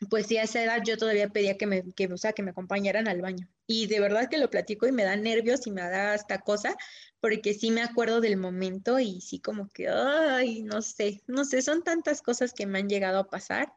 pues 0.09 0.27
sí, 0.27 0.37
a 0.37 0.43
esa 0.43 0.63
edad 0.63 0.81
yo 0.85 0.97
todavía 0.97 1.29
pedía 1.29 1.57
que 1.57 1.67
me, 1.67 1.91
que, 1.93 2.07
o 2.07 2.17
sea, 2.17 2.33
que 2.33 2.43
me 2.43 2.51
acompañaran 2.51 3.07
al 3.07 3.21
baño. 3.21 3.47
Y 3.67 3.87
de 3.87 3.99
verdad 3.99 4.29
que 4.29 4.37
lo 4.37 4.49
platico 4.49 4.87
y 4.87 4.91
me 4.91 5.03
da 5.03 5.15
nervios 5.15 5.65
y 5.67 5.71
me 5.71 5.81
da 5.81 6.13
hasta 6.13 6.41
cosa, 6.41 6.75
porque 7.19 7.53
sí 7.53 7.71
me 7.71 7.81
acuerdo 7.81 8.21
del 8.21 8.37
momento 8.37 8.99
y 8.99 9.21
sí 9.21 9.39
como 9.39 9.69
que, 9.69 9.87
ay, 9.89 10.61
no 10.63 10.81
sé, 10.81 11.21
no 11.27 11.45
sé, 11.45 11.61
son 11.61 11.83
tantas 11.83 12.21
cosas 12.21 12.53
que 12.53 12.65
me 12.65 12.79
han 12.79 12.89
llegado 12.89 13.19
a 13.19 13.29
pasar. 13.29 13.73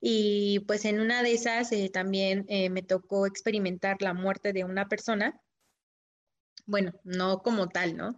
Y 0.00 0.60
pues 0.60 0.84
en 0.84 1.00
una 1.00 1.22
de 1.22 1.32
esas 1.32 1.72
eh, 1.72 1.90
también 1.92 2.44
eh, 2.48 2.70
me 2.70 2.82
tocó 2.82 3.26
experimentar 3.26 4.02
la 4.02 4.14
muerte 4.14 4.52
de 4.52 4.64
una 4.64 4.88
persona. 4.88 5.40
Bueno, 6.66 6.92
no 7.04 7.42
como 7.42 7.68
tal, 7.68 7.96
¿no? 7.96 8.16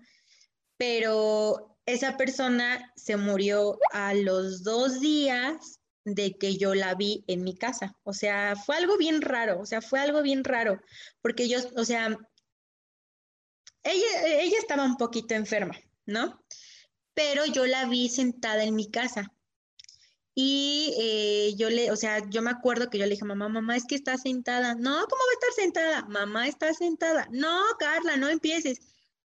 Pero 0.76 1.78
esa 1.86 2.16
persona 2.16 2.92
se 2.96 3.16
murió 3.16 3.78
a 3.92 4.14
los 4.14 4.64
dos 4.64 5.00
días 5.00 5.75
de 6.06 6.38
que 6.38 6.56
yo 6.56 6.74
la 6.74 6.94
vi 6.94 7.24
en 7.26 7.42
mi 7.42 7.56
casa. 7.58 7.96
O 8.04 8.12
sea, 8.12 8.54
fue 8.54 8.76
algo 8.76 8.96
bien 8.96 9.20
raro, 9.20 9.60
o 9.60 9.66
sea, 9.66 9.82
fue 9.82 9.98
algo 10.00 10.22
bien 10.22 10.44
raro, 10.44 10.80
porque 11.20 11.48
yo, 11.48 11.58
o 11.76 11.84
sea, 11.84 12.16
ella, 13.82 14.40
ella 14.40 14.58
estaba 14.58 14.84
un 14.84 14.96
poquito 14.96 15.34
enferma, 15.34 15.76
¿no? 16.06 16.40
Pero 17.14 17.44
yo 17.46 17.66
la 17.66 17.86
vi 17.86 18.08
sentada 18.08 18.62
en 18.62 18.76
mi 18.76 18.88
casa. 18.90 19.32
Y 20.34 20.94
eh, 20.98 21.54
yo 21.56 21.70
le, 21.70 21.90
o 21.90 21.96
sea, 21.96 22.22
yo 22.28 22.42
me 22.42 22.50
acuerdo 22.50 22.88
que 22.88 22.98
yo 22.98 23.04
le 23.04 23.12
dije, 23.12 23.24
mamá, 23.24 23.48
mamá, 23.48 23.74
es 23.74 23.84
que 23.86 23.94
está 23.94 24.16
sentada. 24.18 24.74
No, 24.74 25.06
¿cómo 25.08 25.22
va 25.22 25.30
a 25.30 25.34
estar 25.34 25.52
sentada? 25.64 26.02
Mamá 26.08 26.46
está 26.46 26.74
sentada. 26.74 27.26
No, 27.32 27.62
Carla, 27.78 28.16
no 28.16 28.28
empieces. 28.28 28.78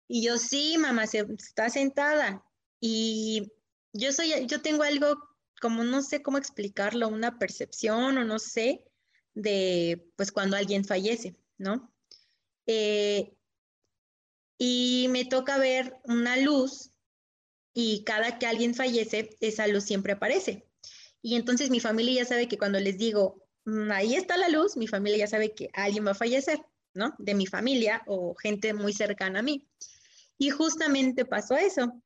Y 0.08 0.22
yo, 0.22 0.36
sí, 0.36 0.76
mamá, 0.78 1.06
se, 1.06 1.20
está 1.38 1.70
sentada. 1.70 2.44
Y 2.80 3.52
yo 3.92 4.12
soy, 4.12 4.46
yo 4.46 4.60
tengo 4.62 4.82
algo 4.82 5.16
como 5.60 5.84
no 5.84 6.02
sé 6.02 6.22
cómo 6.22 6.38
explicarlo, 6.38 7.08
una 7.08 7.38
percepción 7.38 8.18
o 8.18 8.24
no 8.24 8.38
sé 8.38 8.84
de 9.34 10.10
pues 10.16 10.32
cuando 10.32 10.56
alguien 10.56 10.84
fallece, 10.84 11.36
¿no? 11.58 11.92
Eh, 12.66 13.34
y 14.58 15.06
me 15.10 15.24
toca 15.24 15.58
ver 15.58 15.96
una 16.04 16.36
luz 16.36 16.90
y 17.74 18.04
cada 18.04 18.38
que 18.38 18.46
alguien 18.46 18.74
fallece, 18.74 19.36
esa 19.40 19.66
luz 19.66 19.84
siempre 19.84 20.14
aparece. 20.14 20.66
Y 21.20 21.36
entonces 21.36 21.70
mi 21.70 21.80
familia 21.80 22.22
ya 22.22 22.24
sabe 22.24 22.48
que 22.48 22.56
cuando 22.56 22.80
les 22.80 22.96
digo, 22.96 23.46
mm, 23.66 23.90
ahí 23.90 24.14
está 24.14 24.36
la 24.38 24.48
luz, 24.48 24.76
mi 24.76 24.86
familia 24.86 25.18
ya 25.18 25.26
sabe 25.26 25.54
que 25.54 25.68
alguien 25.74 26.06
va 26.06 26.12
a 26.12 26.14
fallecer, 26.14 26.58
¿no? 26.94 27.14
De 27.18 27.34
mi 27.34 27.46
familia 27.46 28.02
o 28.06 28.34
gente 28.34 28.72
muy 28.72 28.94
cercana 28.94 29.40
a 29.40 29.42
mí. 29.42 29.68
Y 30.38 30.50
justamente 30.50 31.24
pasó 31.24 31.56
eso. 31.56 32.02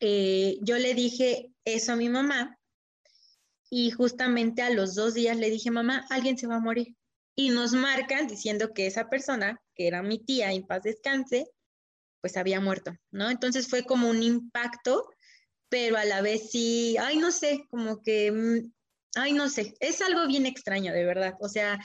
Eh, 0.00 0.58
yo 0.62 0.76
le 0.78 0.94
dije 0.94 1.52
eso 1.64 1.92
a 1.92 1.96
mi 1.96 2.08
mamá 2.08 2.58
y 3.74 3.90
justamente 3.90 4.60
a 4.60 4.68
los 4.68 4.94
dos 4.94 5.14
días 5.14 5.38
le 5.38 5.48
dije, 5.48 5.70
mamá, 5.70 6.04
alguien 6.10 6.36
se 6.36 6.46
va 6.46 6.56
a 6.56 6.60
morir. 6.60 6.94
Y 7.34 7.48
nos 7.48 7.72
marcan 7.72 8.26
diciendo 8.28 8.74
que 8.74 8.86
esa 8.86 9.08
persona, 9.08 9.62
que 9.74 9.86
era 9.86 10.02
mi 10.02 10.18
tía, 10.18 10.52
en 10.52 10.66
paz 10.66 10.82
descanse, 10.82 11.50
pues 12.20 12.36
había 12.36 12.60
muerto, 12.60 12.92
¿no? 13.10 13.30
Entonces 13.30 13.68
fue 13.68 13.84
como 13.84 14.10
un 14.10 14.22
impacto, 14.22 15.08
pero 15.70 15.96
a 15.96 16.04
la 16.04 16.20
vez 16.20 16.50
sí, 16.50 16.98
ay, 17.00 17.16
no 17.16 17.32
sé, 17.32 17.64
como 17.70 18.02
que, 18.02 18.30
mm, 18.30 18.72
ay, 19.14 19.32
no 19.32 19.48
sé, 19.48 19.74
es 19.80 20.02
algo 20.02 20.26
bien 20.26 20.44
extraño, 20.44 20.92
de 20.92 21.06
verdad. 21.06 21.36
O 21.40 21.48
sea, 21.48 21.80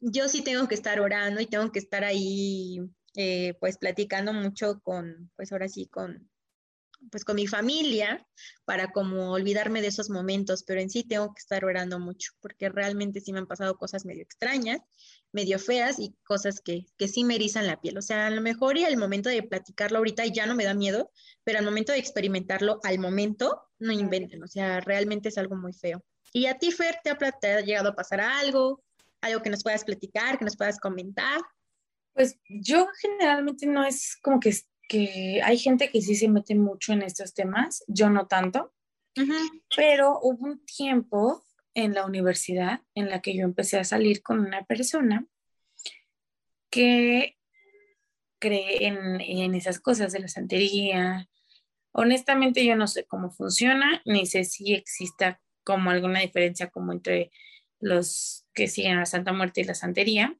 yo 0.00 0.26
sí 0.26 0.40
tengo 0.40 0.68
que 0.68 0.74
estar 0.74 1.00
orando 1.00 1.42
y 1.42 1.46
tengo 1.46 1.70
que 1.70 1.80
estar 1.80 2.02
ahí, 2.02 2.80
eh, 3.14 3.52
pues 3.60 3.76
platicando 3.76 4.32
mucho 4.32 4.80
con, 4.80 5.30
pues 5.36 5.52
ahora 5.52 5.68
sí, 5.68 5.86
con, 5.86 6.30
pues 7.10 7.24
con 7.24 7.36
mi 7.36 7.46
familia 7.46 8.26
para 8.64 8.92
como 8.92 9.32
olvidarme 9.32 9.80
de 9.80 9.88
esos 9.88 10.10
momentos, 10.10 10.64
pero 10.64 10.80
en 10.80 10.90
sí 10.90 11.04
tengo 11.04 11.32
que 11.34 11.40
estar 11.40 11.64
orando 11.64 11.98
mucho 11.98 12.32
porque 12.40 12.68
realmente 12.68 13.20
sí 13.20 13.32
me 13.32 13.38
han 13.38 13.46
pasado 13.46 13.76
cosas 13.76 14.04
medio 14.04 14.22
extrañas, 14.22 14.80
medio 15.32 15.58
feas 15.58 15.98
y 15.98 16.14
cosas 16.24 16.60
que, 16.60 16.86
que 16.98 17.08
sí 17.08 17.24
me 17.24 17.36
erizan 17.36 17.66
la 17.66 17.80
piel. 17.80 17.98
O 17.98 18.02
sea, 18.02 18.26
a 18.26 18.30
lo 18.30 18.40
mejor 18.40 18.76
y 18.76 18.84
al 18.84 18.96
momento 18.96 19.28
de 19.28 19.42
platicarlo 19.42 19.98
ahorita 19.98 20.26
ya 20.26 20.46
no 20.46 20.54
me 20.54 20.64
da 20.64 20.74
miedo, 20.74 21.10
pero 21.44 21.58
al 21.58 21.64
momento 21.64 21.92
de 21.92 21.98
experimentarlo, 21.98 22.80
al 22.82 22.98
momento, 22.98 23.62
no 23.78 23.92
inventen, 23.92 24.42
o 24.42 24.48
sea, 24.48 24.80
realmente 24.80 25.30
es 25.30 25.38
algo 25.38 25.56
muy 25.56 25.72
feo. 25.72 26.04
¿Y 26.32 26.46
a 26.46 26.58
ti, 26.58 26.70
Fer, 26.70 26.98
te 27.02 27.10
ha, 27.10 27.16
te 27.16 27.52
ha 27.52 27.60
llegado 27.60 27.88
a 27.88 27.94
pasar 27.94 28.20
algo? 28.20 28.82
¿Algo 29.20 29.42
que 29.42 29.50
nos 29.50 29.62
puedas 29.62 29.84
platicar, 29.84 30.38
que 30.38 30.44
nos 30.44 30.56
puedas 30.56 30.78
comentar? 30.78 31.40
Pues 32.12 32.36
yo 32.48 32.86
generalmente 33.00 33.66
no 33.66 33.84
es 33.84 34.16
como 34.22 34.38
que 34.38 34.54
que 34.90 35.40
hay 35.44 35.56
gente 35.56 35.88
que 35.88 36.02
sí 36.02 36.16
se 36.16 36.28
mete 36.28 36.56
mucho 36.56 36.92
en 36.92 37.02
estos 37.02 37.32
temas, 37.32 37.84
yo 37.86 38.10
no 38.10 38.26
tanto, 38.26 38.74
pero 39.76 40.18
hubo 40.20 40.44
un 40.44 40.64
tiempo 40.66 41.44
en 41.74 41.94
la 41.94 42.04
universidad 42.04 42.80
en 42.96 43.08
la 43.08 43.22
que 43.22 43.36
yo 43.36 43.44
empecé 43.44 43.78
a 43.78 43.84
salir 43.84 44.20
con 44.20 44.40
una 44.40 44.64
persona 44.64 45.24
que 46.70 47.38
cree 48.40 48.88
en, 48.88 49.20
en 49.20 49.54
esas 49.54 49.78
cosas 49.78 50.12
de 50.12 50.18
la 50.18 50.28
santería. 50.28 51.28
Honestamente 51.92 52.64
yo 52.64 52.74
no 52.74 52.88
sé 52.88 53.04
cómo 53.04 53.30
funciona, 53.30 54.02
ni 54.04 54.26
sé 54.26 54.42
si 54.42 54.74
exista 54.74 55.40
como 55.62 55.90
alguna 55.90 56.18
diferencia 56.18 56.68
como 56.68 56.92
entre 56.92 57.30
los 57.78 58.44
que 58.54 58.66
siguen 58.66 58.96
a 58.96 59.00
la 59.00 59.06
Santa 59.06 59.32
Muerte 59.32 59.60
y 59.60 59.64
la 59.64 59.74
santería. 59.74 60.36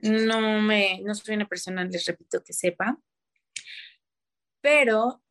No 0.00 0.62
me, 0.62 1.02
no 1.02 1.14
soy 1.14 1.34
una 1.34 1.46
persona, 1.46 1.84
les 1.84 2.06
repito, 2.06 2.42
que 2.42 2.54
sepa, 2.54 2.98
pero 4.66 5.22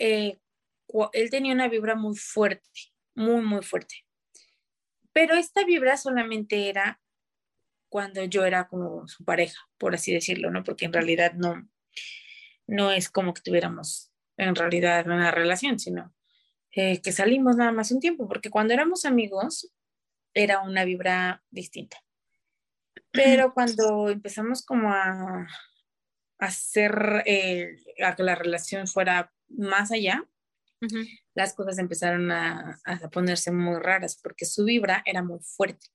eh, 0.00 0.40
él 1.12 1.30
tenía 1.30 1.54
una 1.54 1.68
vibra 1.68 1.94
muy 1.94 2.16
fuerte, 2.16 2.68
muy, 3.14 3.40
muy 3.42 3.62
fuerte. 3.62 3.94
Pero 5.12 5.36
esta 5.36 5.64
vibra 5.64 5.96
solamente 5.96 6.68
era 6.68 7.00
cuando 7.88 8.24
yo 8.24 8.44
era 8.44 8.66
como 8.66 9.06
su 9.06 9.24
pareja, 9.24 9.60
por 9.78 9.94
así 9.94 10.12
decirlo, 10.12 10.50
¿no? 10.50 10.64
Porque 10.64 10.86
en 10.86 10.92
realidad 10.92 11.34
no, 11.34 11.68
no 12.66 12.90
es 12.90 13.08
como 13.08 13.34
que 13.34 13.42
tuviéramos 13.42 14.10
en 14.36 14.56
realidad 14.56 15.06
una 15.06 15.30
relación, 15.30 15.78
sino 15.78 16.12
eh, 16.72 17.00
que 17.02 17.12
salimos 17.12 17.54
nada 17.54 17.70
más 17.70 17.92
un 17.92 18.00
tiempo, 18.00 18.26
porque 18.26 18.50
cuando 18.50 18.74
éramos 18.74 19.04
amigos 19.04 19.72
era 20.34 20.58
una 20.58 20.84
vibra 20.84 21.44
distinta. 21.50 21.98
Pero 23.12 23.54
cuando 23.54 24.08
empezamos 24.08 24.64
como 24.66 24.92
a, 24.92 25.46
hacer 26.38 27.22
eh, 27.26 27.76
a 28.04 28.14
que 28.16 28.22
la 28.22 28.34
relación 28.34 28.86
fuera 28.86 29.32
más 29.48 29.92
allá, 29.92 30.24
las 31.34 31.54
cosas 31.54 31.78
empezaron 31.78 32.30
a, 32.30 32.78
ponerse 33.10 33.50
muy 33.50 33.80
raras 33.80 34.20
porque 34.22 34.44
su 34.44 34.64
vibra 34.64 35.02
era 35.06 35.22
muy 35.22 35.38
fuerte. 35.40 35.86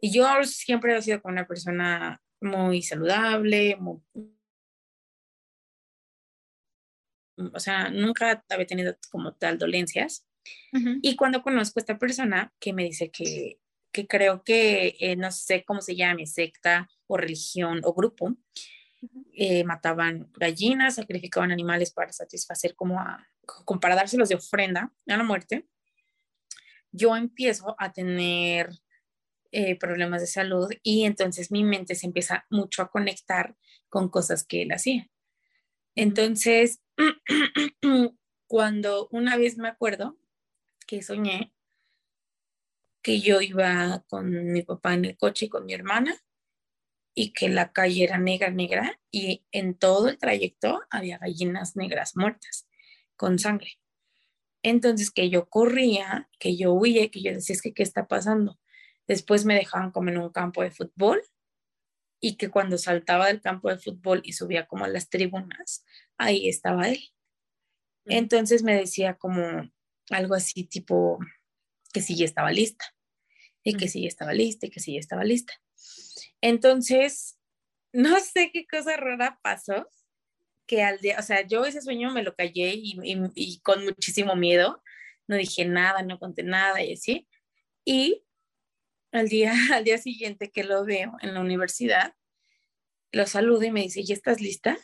Y 0.00 0.12
yo 0.12 0.26
siempre 0.44 0.96
he 0.96 1.02
sido 1.02 1.22
como 1.22 1.32
una 1.32 1.46
persona 1.46 2.20
muy 2.40 2.82
saludable, 2.82 3.78
o 7.36 7.60
sea, 7.60 7.90
nunca 7.90 8.44
había 8.48 8.66
tenido 8.66 8.96
como 9.10 9.34
tal 9.34 9.58
dolencias. 9.58 10.26
Y 11.02 11.16
cuando 11.16 11.42
conozco 11.42 11.78
a 11.78 11.82
esta 11.82 11.98
persona 11.98 12.52
que 12.60 12.72
me 12.72 12.84
dice 12.84 13.10
que, 13.10 13.60
que 13.92 14.06
creo 14.06 14.42
que, 14.42 14.96
eh, 15.00 15.16
no 15.16 15.30
sé 15.30 15.64
cómo 15.64 15.80
se 15.80 15.96
llame, 15.96 16.26
secta 16.26 16.90
o 17.06 17.16
religión 17.16 17.80
o 17.84 17.94
grupo, 17.94 18.36
eh, 19.32 19.64
mataban 19.64 20.30
gallinas, 20.34 20.96
sacrificaban 20.96 21.52
animales 21.52 21.92
para 21.92 22.12
satisfacer 22.12 22.74
como 22.74 23.00
a, 23.00 23.26
como 23.64 23.80
para 23.80 23.94
dárselos 23.94 24.28
de 24.28 24.36
ofrenda 24.36 24.92
a 25.06 25.16
la 25.16 25.24
muerte, 25.24 25.66
yo 26.92 27.16
empiezo 27.16 27.74
a 27.78 27.92
tener 27.92 28.70
eh, 29.50 29.76
problemas 29.78 30.20
de 30.20 30.26
salud 30.26 30.68
y 30.82 31.04
entonces 31.04 31.50
mi 31.50 31.64
mente 31.64 31.94
se 31.94 32.06
empieza 32.06 32.46
mucho 32.50 32.82
a 32.82 32.90
conectar 32.90 33.56
con 33.88 34.08
cosas 34.08 34.44
que 34.44 34.62
él 34.62 34.72
hacía. 34.72 35.08
Entonces, 35.94 36.80
cuando 38.46 39.08
una 39.10 39.36
vez 39.36 39.58
me 39.58 39.68
acuerdo 39.68 40.18
que 40.86 41.02
soñé 41.02 41.52
que 43.02 43.20
yo 43.20 43.40
iba 43.40 44.02
con 44.08 44.52
mi 44.52 44.62
papá 44.62 44.94
en 44.94 45.04
el 45.04 45.16
coche 45.16 45.46
y 45.46 45.48
con 45.48 45.66
mi 45.66 45.74
hermana 45.74 46.16
y 47.14 47.32
que 47.32 47.48
la 47.48 47.72
calle 47.72 48.04
era 48.04 48.18
negra, 48.18 48.50
negra 48.50 49.00
y 49.10 49.44
en 49.52 49.74
todo 49.74 50.08
el 50.08 50.18
trayecto 50.18 50.82
había 50.90 51.18
gallinas 51.18 51.76
negras 51.76 52.16
muertas 52.16 52.68
con 53.16 53.38
sangre. 53.38 53.78
Entonces 54.62 55.10
que 55.10 55.30
yo 55.30 55.48
corría, 55.48 56.28
que 56.38 56.56
yo 56.56 56.72
huía, 56.72 57.10
que 57.10 57.22
yo 57.22 57.32
decía, 57.32 57.54
es 57.54 57.62
que, 57.62 57.72
¿qué 57.72 57.82
está 57.82 58.08
pasando? 58.08 58.58
Después 59.06 59.44
me 59.44 59.54
dejaban 59.54 59.92
como 59.92 60.08
en 60.08 60.18
un 60.18 60.30
campo 60.30 60.62
de 60.62 60.70
fútbol 60.70 61.22
y 62.20 62.36
que 62.36 62.50
cuando 62.50 62.78
saltaba 62.78 63.26
del 63.26 63.42
campo 63.42 63.68
de 63.68 63.78
fútbol 63.78 64.22
y 64.24 64.32
subía 64.32 64.66
como 64.66 64.84
a 64.86 64.88
las 64.88 65.10
tribunas, 65.10 65.84
ahí 66.16 66.48
estaba 66.48 66.88
él. 66.88 67.00
Entonces 68.06 68.62
me 68.62 68.74
decía 68.74 69.14
como 69.14 69.70
algo 70.10 70.34
así 70.34 70.64
tipo 70.64 71.18
que 71.92 72.00
sí 72.00 72.16
ya 72.16 72.24
estaba 72.24 72.50
lista 72.50 72.86
y 73.62 73.76
que 73.76 73.88
sí 73.88 74.02
ya 74.02 74.08
estaba 74.08 74.32
lista 74.32 74.66
y 74.66 74.70
que 74.70 74.80
sí 74.80 74.94
ya 74.94 75.00
estaba 75.00 75.24
lista. 75.24 75.54
Entonces, 76.40 77.38
no 77.92 78.18
sé 78.20 78.50
qué 78.52 78.66
cosa 78.66 78.96
rara 78.96 79.38
pasó, 79.42 79.88
que 80.66 80.82
al 80.82 80.98
día, 80.98 81.16
o 81.18 81.22
sea, 81.22 81.46
yo 81.46 81.64
ese 81.64 81.82
sueño 81.82 82.10
me 82.10 82.22
lo 82.22 82.34
callé 82.34 82.72
y, 82.74 83.60
con 83.62 83.84
muchísimo 83.84 84.34
miedo, 84.36 84.82
no 85.26 85.36
dije 85.36 85.64
nada, 85.64 86.02
no 86.02 86.18
conté 86.18 86.42
nada 86.42 86.82
y 86.82 86.94
así. 86.94 87.28
Y 87.84 88.24
al 89.12 89.28
día, 89.28 89.52
al 89.72 89.84
día 89.84 89.98
siguiente 89.98 90.50
que 90.50 90.64
lo 90.64 90.84
veo 90.84 91.16
en 91.20 91.34
la 91.34 91.40
universidad, 91.40 92.14
lo 93.12 93.26
saludo 93.26 93.62
y 93.64 93.70
me 93.70 93.82
dice, 93.82 94.02
¿ya 94.02 94.14
estás 94.14 94.40
lista? 94.40 94.76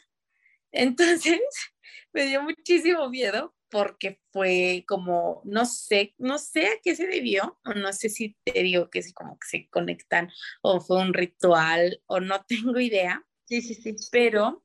Entonces, 0.73 1.41
me 2.13 2.27
dio 2.27 2.43
muchísimo 2.43 3.09
miedo 3.09 3.55
porque 3.71 4.21
fue 4.33 4.85
como, 4.87 5.43
no 5.45 5.65
sé, 5.65 6.15
no 6.19 6.39
sé 6.39 6.67
a 6.67 6.81
qué 6.83 6.95
se 6.95 7.07
debió, 7.07 7.59
o 7.65 7.75
no 7.75 7.93
sé 7.93 8.09
si 8.09 8.37
te 8.45 8.63
digo 8.63 8.91
que 8.91 8.99
es 8.99 9.15
como 9.15 9.39
que 9.39 9.49
se 9.49 9.69
conectan, 9.71 10.31
o 10.63 10.81
fue 10.81 11.01
un 11.01 11.15
ritual, 11.15 12.03
o 12.07 12.21
no 12.21 12.45
tengo 12.49 12.79
idea. 12.81 13.25
Sí, 13.47 13.63
sí, 13.63 13.75
sí. 13.75 13.97
Pero 14.11 14.65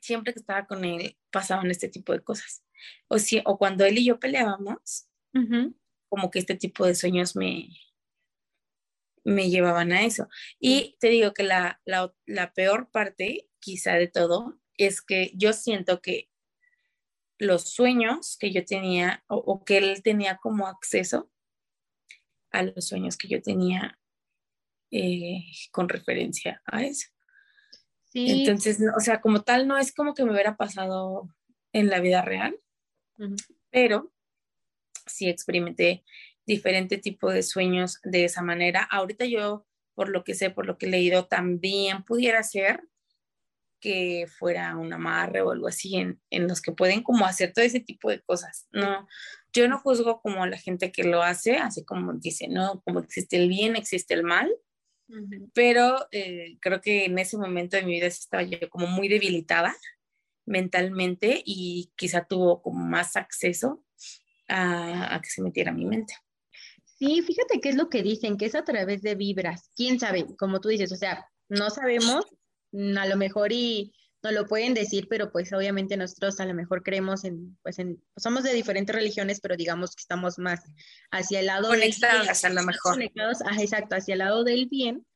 siempre 0.00 0.32
que 0.32 0.40
estaba 0.40 0.66
con 0.66 0.84
él 0.84 1.16
pasaban 1.30 1.70
este 1.70 1.88
tipo 1.88 2.12
de 2.12 2.22
cosas. 2.22 2.64
O, 3.08 3.18
si, 3.18 3.42
o 3.44 3.58
cuando 3.58 3.84
él 3.84 3.98
y 3.98 4.04
yo 4.04 4.20
peleábamos, 4.20 5.08
como 6.08 6.30
que 6.30 6.38
este 6.38 6.56
tipo 6.56 6.86
de 6.86 6.94
sueños 6.94 7.36
me, 7.36 7.68
me 9.24 9.50
llevaban 9.50 9.92
a 9.92 10.04
eso. 10.04 10.28
Y 10.58 10.96
te 11.00 11.08
digo 11.08 11.32
que 11.32 11.42
la, 11.42 11.80
la, 11.84 12.12
la 12.26 12.52
peor 12.54 12.90
parte, 12.90 13.48
quizá 13.60 13.94
de 13.94 14.08
todo, 14.08 14.58
es 14.74 15.02
que 15.02 15.32
yo 15.34 15.52
siento 15.52 16.00
que 16.00 16.30
los 17.38 17.70
sueños 17.70 18.36
que 18.38 18.52
yo 18.52 18.64
tenía 18.64 19.24
o, 19.28 19.64
que 19.64 19.78
él 19.78 20.02
tenía 20.02 20.36
como 20.38 20.66
acceso 20.66 21.30
a 22.50 22.62
los 22.62 22.86
sueños 22.86 23.16
que 23.16 23.28
yo 23.28 23.40
tenía 23.42 23.98
eh, 24.90 25.44
con 25.70 25.88
referencia 25.88 26.62
a 26.66 26.82
eso. 26.82 27.08
Entonces, 28.14 28.78
o 28.96 29.00
sea, 29.00 29.20
como 29.20 29.42
tal, 29.42 29.68
no 29.68 29.78
es 29.78 29.92
como 29.92 30.14
que 30.14 30.24
me 30.24 30.32
hubiera 30.32 30.56
pasado 30.56 31.28
en 31.72 31.88
la 31.88 32.00
vida 32.00 32.22
real, 32.22 32.58
pero 33.70 34.12
sí 35.06 35.28
experimenté 35.28 36.04
diferente 36.46 36.98
tipo 36.98 37.30
de 37.30 37.42
sueños 37.42 38.00
de 38.02 38.24
esa 38.24 38.42
manera. 38.42 38.82
Ahorita 38.90 39.26
yo, 39.26 39.66
por 39.94 40.08
lo 40.08 40.24
que 40.24 40.34
sé, 40.34 40.50
por 40.50 40.66
lo 40.66 40.78
que 40.78 40.86
he 40.86 40.90
leído, 40.90 41.26
también 41.26 42.02
pudiera 42.04 42.42
ser 42.42 42.88
que 43.80 44.26
fuera 44.38 44.76
un 44.76 44.92
amarre 44.92 45.42
o 45.42 45.50
algo 45.50 45.68
así 45.68 45.96
en, 45.96 46.20
en, 46.30 46.48
los 46.48 46.60
que 46.60 46.72
pueden 46.72 47.02
como 47.02 47.26
hacer 47.26 47.52
todo 47.52 47.64
ese 47.64 47.80
tipo 47.80 48.10
de 48.10 48.20
cosas. 48.20 48.66
No, 48.72 49.06
yo 49.52 49.68
no 49.68 49.78
juzgo 49.78 50.20
como 50.20 50.46
la 50.46 50.58
gente 50.58 50.92
que 50.92 51.04
lo 51.04 51.22
hace, 51.22 51.56
así 51.56 51.84
como 51.84 52.12
dice, 52.14 52.48
no, 52.48 52.82
como 52.82 53.00
existe 53.00 53.36
el 53.36 53.48
bien, 53.48 53.76
existe 53.76 54.14
el 54.14 54.24
mal, 54.24 54.50
pero 55.54 56.06
eh, 56.12 56.58
creo 56.60 56.80
que 56.80 57.06
en 57.06 57.18
ese 57.18 57.38
momento 57.38 57.76
de 57.76 57.82
mi 57.82 57.94
vida 57.94 58.06
estaba 58.06 58.42
yo 58.42 58.68
como 58.68 58.86
muy 58.86 59.08
debilitada 59.08 59.74
mentalmente 60.44 61.42
y 61.44 61.92
quizá 61.96 62.24
tuvo 62.26 62.60
como 62.60 62.84
más 62.84 63.16
acceso 63.16 63.84
a, 64.48 65.14
a 65.14 65.20
que 65.22 65.30
se 65.30 65.42
metiera 65.42 65.70
a 65.70 65.74
mi 65.74 65.86
mente. 65.86 66.14
Sí, 66.84 67.22
fíjate 67.22 67.60
qué 67.60 67.68
es 67.68 67.76
lo 67.76 67.88
que 67.88 68.02
dicen, 68.02 68.36
que 68.36 68.46
es 68.46 68.54
a 68.54 68.64
través 68.64 69.02
de 69.02 69.14
vibras. 69.14 69.70
¿Quién 69.76 70.00
sabe? 70.00 70.26
Como 70.36 70.60
tú 70.60 70.68
dices, 70.68 70.90
o 70.90 70.96
sea, 70.96 71.30
no 71.48 71.70
sabemos, 71.70 72.26
a 72.72 73.06
lo 73.06 73.16
mejor 73.16 73.52
y 73.52 73.92
no 74.22 74.32
lo 74.32 74.46
pueden 74.46 74.74
decir, 74.74 75.06
pero 75.08 75.30
pues 75.30 75.52
obviamente 75.52 75.96
nosotros 75.96 76.40
a 76.40 76.46
lo 76.46 76.54
mejor 76.54 76.82
creemos 76.82 77.24
en, 77.24 77.56
pues 77.62 77.78
en, 77.78 78.02
somos 78.16 78.42
de 78.42 78.52
diferentes 78.52 78.94
religiones, 78.94 79.40
pero 79.40 79.56
digamos 79.56 79.94
que 79.94 80.00
estamos 80.00 80.38
más 80.38 80.64
hacia 81.10 81.40
el 81.40 81.46
lado 81.46 81.68
conectados 81.68 82.44
a 82.44 82.48
lo 82.50 82.62
mejor. 82.62 82.94
Conectados, 82.94 83.38
exacto, 83.58 83.96
hacia 83.96 84.14
el 84.14 84.18
lado 84.18 84.44
del 84.44 84.66
bien 84.66 85.06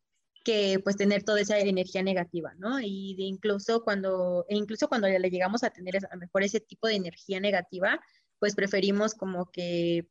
que 0.44 0.80
pues 0.82 0.96
tener 0.96 1.22
toda 1.22 1.40
esa 1.40 1.58
energía 1.58 2.02
negativa, 2.02 2.52
¿no? 2.58 2.80
Y 2.80 3.14
de 3.16 3.24
incluso 3.24 3.82
cuando, 3.84 4.44
e 4.48 4.56
incluso 4.56 4.88
cuando 4.88 5.08
le 5.08 5.30
llegamos 5.30 5.62
a 5.62 5.70
tener 5.70 5.96
a 5.96 6.14
lo 6.14 6.20
mejor 6.20 6.42
ese 6.42 6.60
tipo 6.60 6.88
de 6.88 6.94
energía 6.94 7.38
negativa, 7.40 8.00
pues 8.38 8.54
preferimos 8.54 9.14
como 9.14 9.50
que 9.50 10.08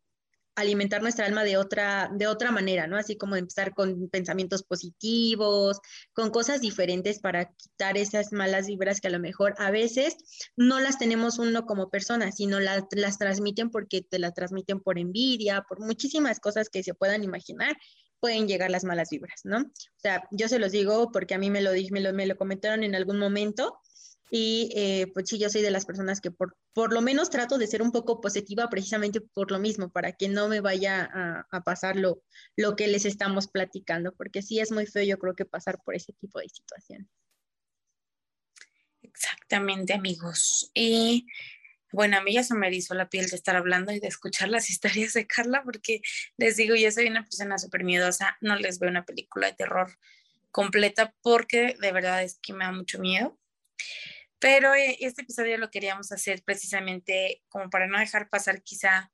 alimentar 0.56 1.02
nuestra 1.02 1.26
alma 1.26 1.44
de 1.44 1.58
otra, 1.58 2.10
de 2.14 2.28
otra 2.28 2.52
manera, 2.52 2.88
¿no? 2.88 2.98
Así 2.98 3.18
como 3.18 3.36
empezar 3.36 3.74
con 3.74 4.10
pensamientos 4.10 4.64
positivos, 4.64 5.80
con 6.14 6.30
cosas 6.30 6.62
diferentes 6.62 7.20
para 7.20 7.46
quitar 7.54 7.98
esas 7.98 8.32
malas 8.32 8.68
vibras 8.68 9.00
que 9.00 9.08
a 9.08 9.12
lo 9.12 9.20
mejor 9.20 9.56
a 9.58 9.72
veces 9.72 10.18
no 10.56 10.80
las 10.80 10.98
tenemos 10.98 11.40
uno 11.40 11.66
como 11.66 11.90
persona, 11.90 12.32
sino 12.32 12.60
las, 12.60 12.84
las 12.92 13.18
transmiten 13.18 13.70
porque 13.70 14.02
te 14.02 14.20
las 14.20 14.34
transmiten 14.34 14.80
por 14.80 15.00
envidia, 15.00 15.64
por 15.68 15.80
muchísimas 15.80 16.40
cosas 16.40 16.70
que 16.70 16.84
se 16.84 16.94
puedan 16.94 17.24
imaginar, 17.24 17.78
pueden 18.20 18.48
llegar 18.48 18.70
las 18.70 18.84
malas 18.84 19.10
vibras, 19.10 19.42
¿no? 19.44 19.58
O 19.60 20.00
sea, 20.00 20.28
yo 20.32 20.48
se 20.48 20.60
los 20.60 20.72
digo 20.72 21.12
porque 21.12 21.34
a 21.34 21.40
mí 21.40 21.50
me 21.50 21.62
lo, 21.62 21.72
me 21.92 22.02
lo, 22.02 22.14
me 22.14 22.28
lo 22.28 22.38
comentaron 22.38 22.84
en 22.84 22.96
algún 22.96 23.18
momento 23.18 23.80
Y 24.34 24.72
eh, 24.76 25.08
pues 25.14 25.28
sí, 25.30 25.38
yo 25.38 25.50
soy 25.50 25.62
de 25.62 25.72
las 25.72 25.86
personas 25.86 26.22
que 26.22 26.32
por, 26.32 26.56
por 26.74 26.94
lo 26.94 27.02
menos 27.02 27.30
trato 27.30 27.58
de 27.58 27.68
ser 27.68 27.82
un 27.82 27.92
poco 27.92 28.22
positiva 28.22 28.70
precisamente 28.70 29.20
por 29.20 29.52
lo 29.52 29.60
mismo, 29.60 29.92
para 29.92 30.14
que 30.14 30.30
no 30.30 30.48
me 30.48 30.62
vaya 30.62 31.04
a, 31.14 31.48
a 31.52 31.62
pasar 31.64 31.98
lo, 31.98 32.24
lo 32.56 32.78
que 32.78 32.88
les 32.88 33.06
estamos 33.06 33.48
platicando, 33.50 34.14
porque 34.16 34.42
sí 34.42 34.60
es 34.60 34.72
muy 34.72 34.86
feo 34.88 35.04
yo 35.04 35.20
creo 35.20 35.36
que 35.36 35.46
pasar 35.46 35.80
por 35.84 35.96
ese 35.96 36.14
tipo 36.14 36.40
de 36.40 36.48
situaciones. 36.48 37.10
Exactamente, 39.02 39.94
amigos. 39.94 40.72
Y 40.74 41.28
bueno, 41.92 42.18
a 42.18 42.22
mí 42.22 42.34
ya 42.34 42.44
se 42.44 42.56
me 42.56 42.68
erizó 42.68 42.94
la 42.94 43.10
piel 43.10 43.28
de 43.30 43.36
estar 43.36 43.56
hablando 43.56 43.92
y 43.92 44.00
de 44.00 44.08
escuchar 44.08 44.50
las 44.50 44.70
historias 44.72 45.14
de 45.14 45.28
Carla, 45.28 45.64
porque 45.64 46.02
les 46.38 46.56
digo, 46.58 46.76
yo 46.76 46.92
soy 46.92 47.08
una 47.08 47.24
persona 47.24 47.58
súper 47.58 47.84
miedosa, 47.84 48.38
no 48.42 48.56
les 48.56 48.80
veo 48.80 48.90
una 48.90 49.06
película 49.06 49.48
de 49.48 49.54
terror 49.54 49.98
completa 50.52 51.14
porque 51.22 51.76
de 51.80 51.92
verdad 51.92 52.24
es 52.24 52.40
que 52.42 52.54
me 52.54 52.66
da 52.66 52.72
mucho 52.72 53.00
miedo. 53.00 53.38
Pero 54.42 54.74
eh, 54.74 54.98
este 55.02 55.22
episodio 55.22 55.60
lo 55.60 55.70
queríamos 55.70 56.12
hacer 56.12 56.42
precisamente 56.44 57.44
como 57.48 57.70
para 57.70 57.86
no 57.86 58.00
dejar 58.00 58.28
pasar 58.28 58.64
quizá, 58.64 59.12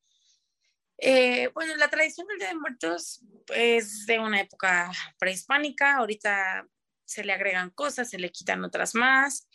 eh, 1.00 1.50
bueno, 1.54 1.76
la 1.76 1.90
tradición 1.90 2.28
del 2.28 2.40
Día 2.40 2.48
de 2.48 2.56
Muertos 2.56 3.22
es 3.54 4.06
de 4.06 4.20
una 4.20 4.40
época 4.40 4.90
prehispánica, 5.20 5.98
ahorita 5.98 6.66
se 7.04 7.26
le 7.26 7.34
agregan 7.34 7.72
cosas, 7.72 8.10
se 8.10 8.20
le 8.20 8.32
quitan 8.32 8.64
otras 8.64 8.96
más, 8.96 9.50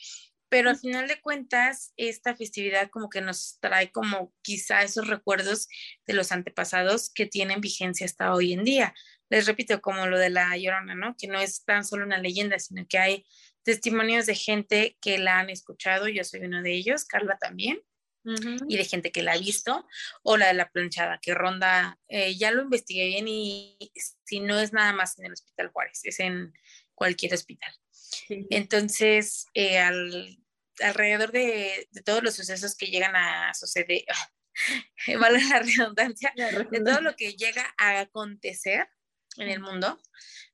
pero 0.51 0.69
al 0.69 0.77
final 0.77 1.09
de 1.09 1.23
cuentas, 1.23 1.95
esta 1.97 2.37
festividad 2.37 2.91
como 2.91 3.09
que 3.09 3.23
nos 3.23 3.59
trae 3.61 3.91
como 3.91 4.35
quizá 4.43 4.83
esos 4.83 5.09
recuerdos 5.09 5.69
de 6.07 6.13
los 6.13 6.33
antepasados 6.33 7.09
que 7.09 7.25
tienen 7.25 7.63
vigencia 7.63 8.05
hasta 8.05 8.35
hoy 8.35 8.53
en 8.53 8.63
día. 8.63 8.95
Les 9.31 9.47
repito, 9.47 9.81
como 9.81 10.07
lo 10.07 10.19
de 10.19 10.29
la 10.29 10.55
Llorona, 10.59 10.95
¿no? 10.95 11.17
Que 11.17 11.29
no 11.29 11.41
es 11.41 11.65
tan 11.65 11.87
solo 11.87 12.05
una 12.05 12.19
leyenda, 12.19 12.59
sino 12.59 12.85
que 12.87 12.99
hay 12.99 13.25
testimonios 13.65 14.27
de 14.27 14.35
gente 14.35 14.97
que 15.01 15.19
la 15.19 15.39
han 15.39 15.51
escuchado, 15.51 16.09
yo 16.09 16.25
soy 16.25 16.41
uno 16.41 16.63
de 16.63 16.73
ellos, 16.73 17.05
Carla 17.05 17.39
también, 17.39 17.81
y 18.69 18.77
de 18.77 18.85
gente 18.85 19.11
que 19.11 19.23
la 19.23 19.33
ha 19.33 19.39
visto, 19.39 19.87
o 20.23 20.37
la 20.37 20.49
de 20.49 20.55
la 20.55 20.71
planchada, 20.71 21.19
que 21.21 21.35
ronda, 21.35 21.99
eh, 22.09 22.37
ya 22.37 22.53
lo 22.53 22.63
investigué 22.63 23.07
bien 23.07 23.27
y 23.27 23.77
si 24.25 24.39
no 24.39 24.61
es 24.61 24.73
nada 24.73 24.93
más 24.93 25.19
en 25.19 25.27
el 25.27 25.33
Hospital 25.33 25.69
Juárez, 25.69 26.01
es 26.05 26.21
en 26.21 26.53
cualquier 26.95 27.35
hospital. 27.35 27.75
Entonces, 28.29 29.47
eh, 29.55 29.79
al, 29.79 30.39
alrededor 30.81 31.33
de, 31.33 31.89
todos 32.05 32.23
los 32.23 32.35
sucesos 32.35 32.77
que 32.77 32.87
llegan 32.87 33.17
a 33.17 33.53
suceder, 33.55 34.05
vale 35.21 35.43
la 35.49 35.59
redundancia, 35.61 36.33
de 36.37 36.81
todo 36.81 37.01
lo 37.01 37.17
que 37.17 37.35
llega 37.35 37.75
a 37.79 38.01
acontecer 38.01 38.89
en 39.37 39.49
el 39.49 39.61
mundo, 39.61 40.01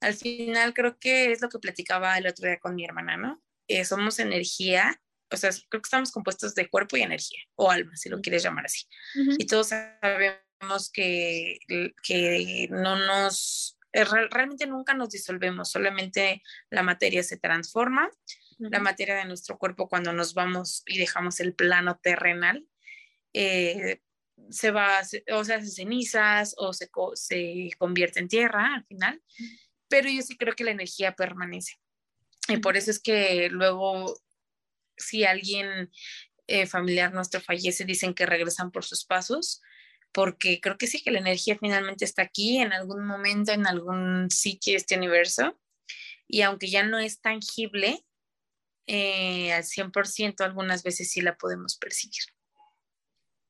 al 0.00 0.14
final 0.14 0.74
creo 0.74 0.98
que 0.98 1.32
es 1.32 1.40
lo 1.42 1.48
que 1.48 1.58
platicaba 1.58 2.16
el 2.18 2.26
otro 2.26 2.46
día 2.46 2.58
con 2.58 2.74
mi 2.74 2.84
hermana, 2.84 3.16
¿no? 3.16 3.42
Eh, 3.66 3.84
somos 3.84 4.18
energía, 4.18 5.00
o 5.30 5.36
sea, 5.36 5.50
creo 5.68 5.82
que 5.82 5.86
estamos 5.86 6.12
compuestos 6.12 6.54
de 6.54 6.68
cuerpo 6.68 6.96
y 6.96 7.02
energía, 7.02 7.40
o 7.56 7.70
alma, 7.70 7.96
si 7.96 8.08
lo 8.08 8.20
quieres 8.20 8.42
llamar 8.42 8.66
así. 8.66 8.86
Y 9.38 9.46
todos 9.46 9.68
sabemos 9.68 10.90
que, 10.92 11.58
que 12.02 12.68
no 12.70 12.96
nos, 12.96 13.78
eh, 13.92 14.04
realmente 14.04 14.66
nunca 14.66 14.94
nos 14.94 15.10
disolvemos, 15.10 15.70
solamente 15.70 16.42
la 16.70 16.82
materia 16.82 17.22
se 17.22 17.36
transforma 17.36 18.10
la 18.58 18.80
materia 18.80 19.14
de 19.14 19.24
nuestro 19.24 19.56
cuerpo 19.56 19.88
cuando 19.88 20.12
nos 20.12 20.34
vamos 20.34 20.82
y 20.86 20.98
dejamos 20.98 21.40
el 21.40 21.54
plano 21.54 21.98
terrenal, 22.02 22.66
eh, 23.32 24.00
se 24.50 24.70
va, 24.70 25.00
o 25.32 25.44
se 25.44 25.54
hace 25.54 25.68
cenizas 25.68 26.54
o 26.58 26.72
se, 26.72 26.90
se 27.14 27.70
convierte 27.78 28.20
en 28.20 28.28
tierra 28.28 28.74
al 28.74 28.84
final, 28.86 29.22
pero 29.88 30.08
yo 30.08 30.22
sí 30.22 30.36
creo 30.36 30.54
que 30.54 30.64
la 30.64 30.70
energía 30.70 31.14
permanece. 31.14 31.78
Y 32.48 32.58
por 32.58 32.76
eso 32.76 32.90
es 32.90 32.98
que 32.98 33.48
luego, 33.50 34.18
si 34.96 35.24
alguien 35.24 35.90
eh, 36.46 36.66
familiar 36.66 37.12
nuestro 37.12 37.40
fallece, 37.40 37.84
dicen 37.84 38.14
que 38.14 38.26
regresan 38.26 38.70
por 38.70 38.84
sus 38.84 39.04
pasos, 39.04 39.60
porque 40.12 40.60
creo 40.60 40.78
que 40.78 40.86
sí 40.86 41.02
que 41.02 41.10
la 41.10 41.18
energía 41.18 41.58
finalmente 41.58 42.04
está 42.04 42.22
aquí 42.22 42.58
en 42.58 42.72
algún 42.72 43.06
momento, 43.06 43.52
en 43.52 43.66
algún 43.66 44.30
sitio 44.30 44.72
de 44.72 44.78
este 44.78 44.96
universo, 44.96 45.58
y 46.26 46.42
aunque 46.42 46.68
ya 46.68 46.82
no 46.82 46.98
es 46.98 47.20
tangible, 47.20 48.04
eh, 48.86 49.52
al 49.52 49.64
100%, 49.64 50.40
algunas 50.40 50.82
veces 50.82 51.10
sí 51.10 51.20
la 51.20 51.36
podemos 51.36 51.76
percibir. 51.76 52.22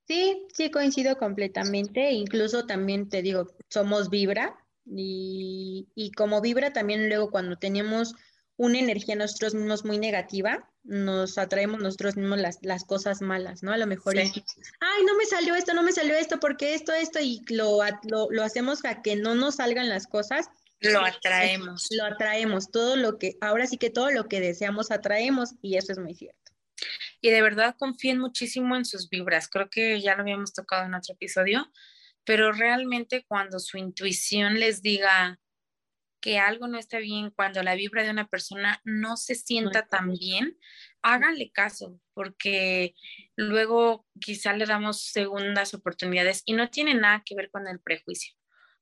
Sí, 0.09 0.47
sí, 0.55 0.71
coincido 0.71 1.19
completamente. 1.19 2.13
Incluso 2.13 2.67
también 2.67 3.09
te 3.09 3.23
digo, 3.23 3.55
somos 3.69 4.11
vibra 4.11 4.57
y, 4.87 5.87
y 5.95 6.13
como 6.13 6.41
vibra 6.41 6.73
también 6.73 7.09
luego 7.09 7.31
cuando 7.31 7.57
tenemos 7.57 8.15
una 8.57 8.79
energía 8.79 9.15
nosotros 9.15 9.55
mismos 9.55 9.85
muy 9.85 9.99
negativa, 9.99 10.69
nos 10.83 11.39
atraemos 11.39 11.81
nosotros 11.81 12.17
mismos 12.17 12.39
las, 12.39 12.59
las 12.63 12.85
cosas 12.85 13.21
malas, 13.21 13.63
¿no? 13.63 13.73
A 13.73 13.77
lo 13.77 13.87
mejor 13.87 14.19
es, 14.19 14.33
ay, 14.81 15.05
no 15.07 15.15
me 15.17 15.27
salió 15.27 15.55
esto, 15.55 15.75
no 15.75 15.85
me 15.85 15.93
salió 15.93 16.17
esto, 16.17 16.41
porque 16.41 16.75
esto, 16.75 16.93
esto, 16.93 17.21
y 17.21 17.45
lo, 17.51 17.79
lo, 18.05 18.29
lo 18.31 18.43
hacemos 18.43 18.85
a 18.85 19.03
que 19.03 19.15
no 19.15 19.37
nos 19.37 19.57
salgan 19.57 19.89
las 19.89 20.09
cosas 20.09 20.49
lo 20.81 21.05
atraemos. 21.05 21.89
Lo 21.91 22.05
atraemos, 22.05 22.71
todo 22.71 22.97
lo 22.97 23.19
que, 23.19 23.37
ahora 23.41 23.67
sí 23.67 23.79
que 23.79 23.91
todo 23.91 24.11
lo 24.11 24.29
que 24.29 24.41
deseamos 24.41 24.91
atraemos 24.91 25.55
y 25.61 25.77
eso 25.77 25.93
es 25.93 25.99
muy 25.99 26.15
cierto. 26.15 26.48
Y 27.21 27.31
de 27.31 27.43
verdad 27.43 27.77
confíen 27.79 28.19
muchísimo 28.19 28.77
en 28.77 28.85
sus 28.85 29.09
vibras. 29.09 29.49
Creo 29.49 29.69
que 29.71 30.01
ya 30.01 30.15
lo 30.15 30.23
habíamos 30.23 30.53
tocado 30.53 30.87
en 30.87 30.95
otro 30.95 31.15
episodio, 31.15 31.71
pero 32.25 32.53
realmente 32.53 33.25
cuando 33.27 33.59
su 33.59 33.79
intuición 33.79 34.61
les 34.61 34.83
diga 34.83 35.41
que 36.21 36.39
algo 36.39 36.67
no 36.69 36.79
está 36.79 36.99
bien, 36.99 37.31
cuando 37.31 37.63
la 37.63 37.75
vibra 37.75 38.03
de 38.03 38.11
una 38.11 38.29
persona 38.29 38.81
no 38.85 39.17
se 39.17 39.35
sienta 39.35 39.87
tan 39.87 40.13
bien, 40.13 40.59
háganle 41.03 41.51
caso, 41.53 42.01
porque 42.13 42.95
luego 43.37 44.07
quizá 44.21 44.53
le 44.53 44.67
damos 44.67 45.03
segundas 45.03 45.75
oportunidades 45.75 46.43
y 46.45 46.55
no 46.55 46.71
tiene 46.71 46.95
nada 46.95 47.23
que 47.25 47.35
ver 47.35 47.51
con 47.51 47.69
el 47.69 47.81
prejuicio. 47.81 48.38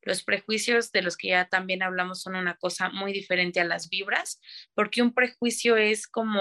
Los 0.07 0.23
prejuicios 0.23 0.92
de 0.92 1.03
los 1.03 1.16
que 1.16 1.29
ya 1.31 1.49
también 1.49 1.83
hablamos 1.83 2.23
son 2.23 2.37
una 2.37 2.55
cosa 2.55 2.90
muy 2.90 3.12
diferente 3.12 3.59
a 3.59 3.64
las 3.64 3.88
vibras, 3.88 4.40
porque 4.73 5.03
un 5.03 5.12
prejuicio 5.12 5.77
es 5.77 6.07
como 6.07 6.40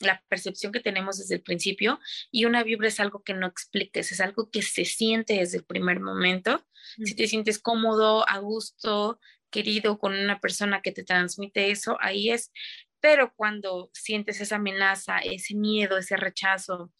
la 0.00 0.20
percepción 0.28 0.72
que 0.72 0.80
tenemos 0.80 1.18
desde 1.18 1.36
el 1.36 1.42
principio 1.42 2.00
y 2.32 2.44
una 2.44 2.64
vibra 2.64 2.88
es 2.88 2.98
algo 2.98 3.22
que 3.22 3.32
no 3.32 3.46
expliques, 3.46 4.10
es 4.10 4.20
algo 4.20 4.50
que 4.50 4.62
se 4.62 4.84
siente 4.84 5.34
desde 5.34 5.58
el 5.58 5.64
primer 5.64 6.00
momento. 6.00 6.66
Si 7.04 7.14
te 7.14 7.28
sientes 7.28 7.60
cómodo, 7.60 8.28
a 8.28 8.38
gusto, 8.38 9.20
querido 9.48 10.00
con 10.00 10.12
una 10.12 10.40
persona 10.40 10.82
que 10.82 10.90
te 10.90 11.04
transmite 11.04 11.70
eso, 11.70 11.96
ahí 12.00 12.30
es. 12.30 12.50
Pero 12.98 13.32
cuando 13.36 13.90
sientes 13.92 14.40
esa 14.40 14.56
amenaza, 14.56 15.18
ese 15.18 15.54
miedo, 15.54 15.98
ese 15.98 16.16
rechazo, 16.16 16.92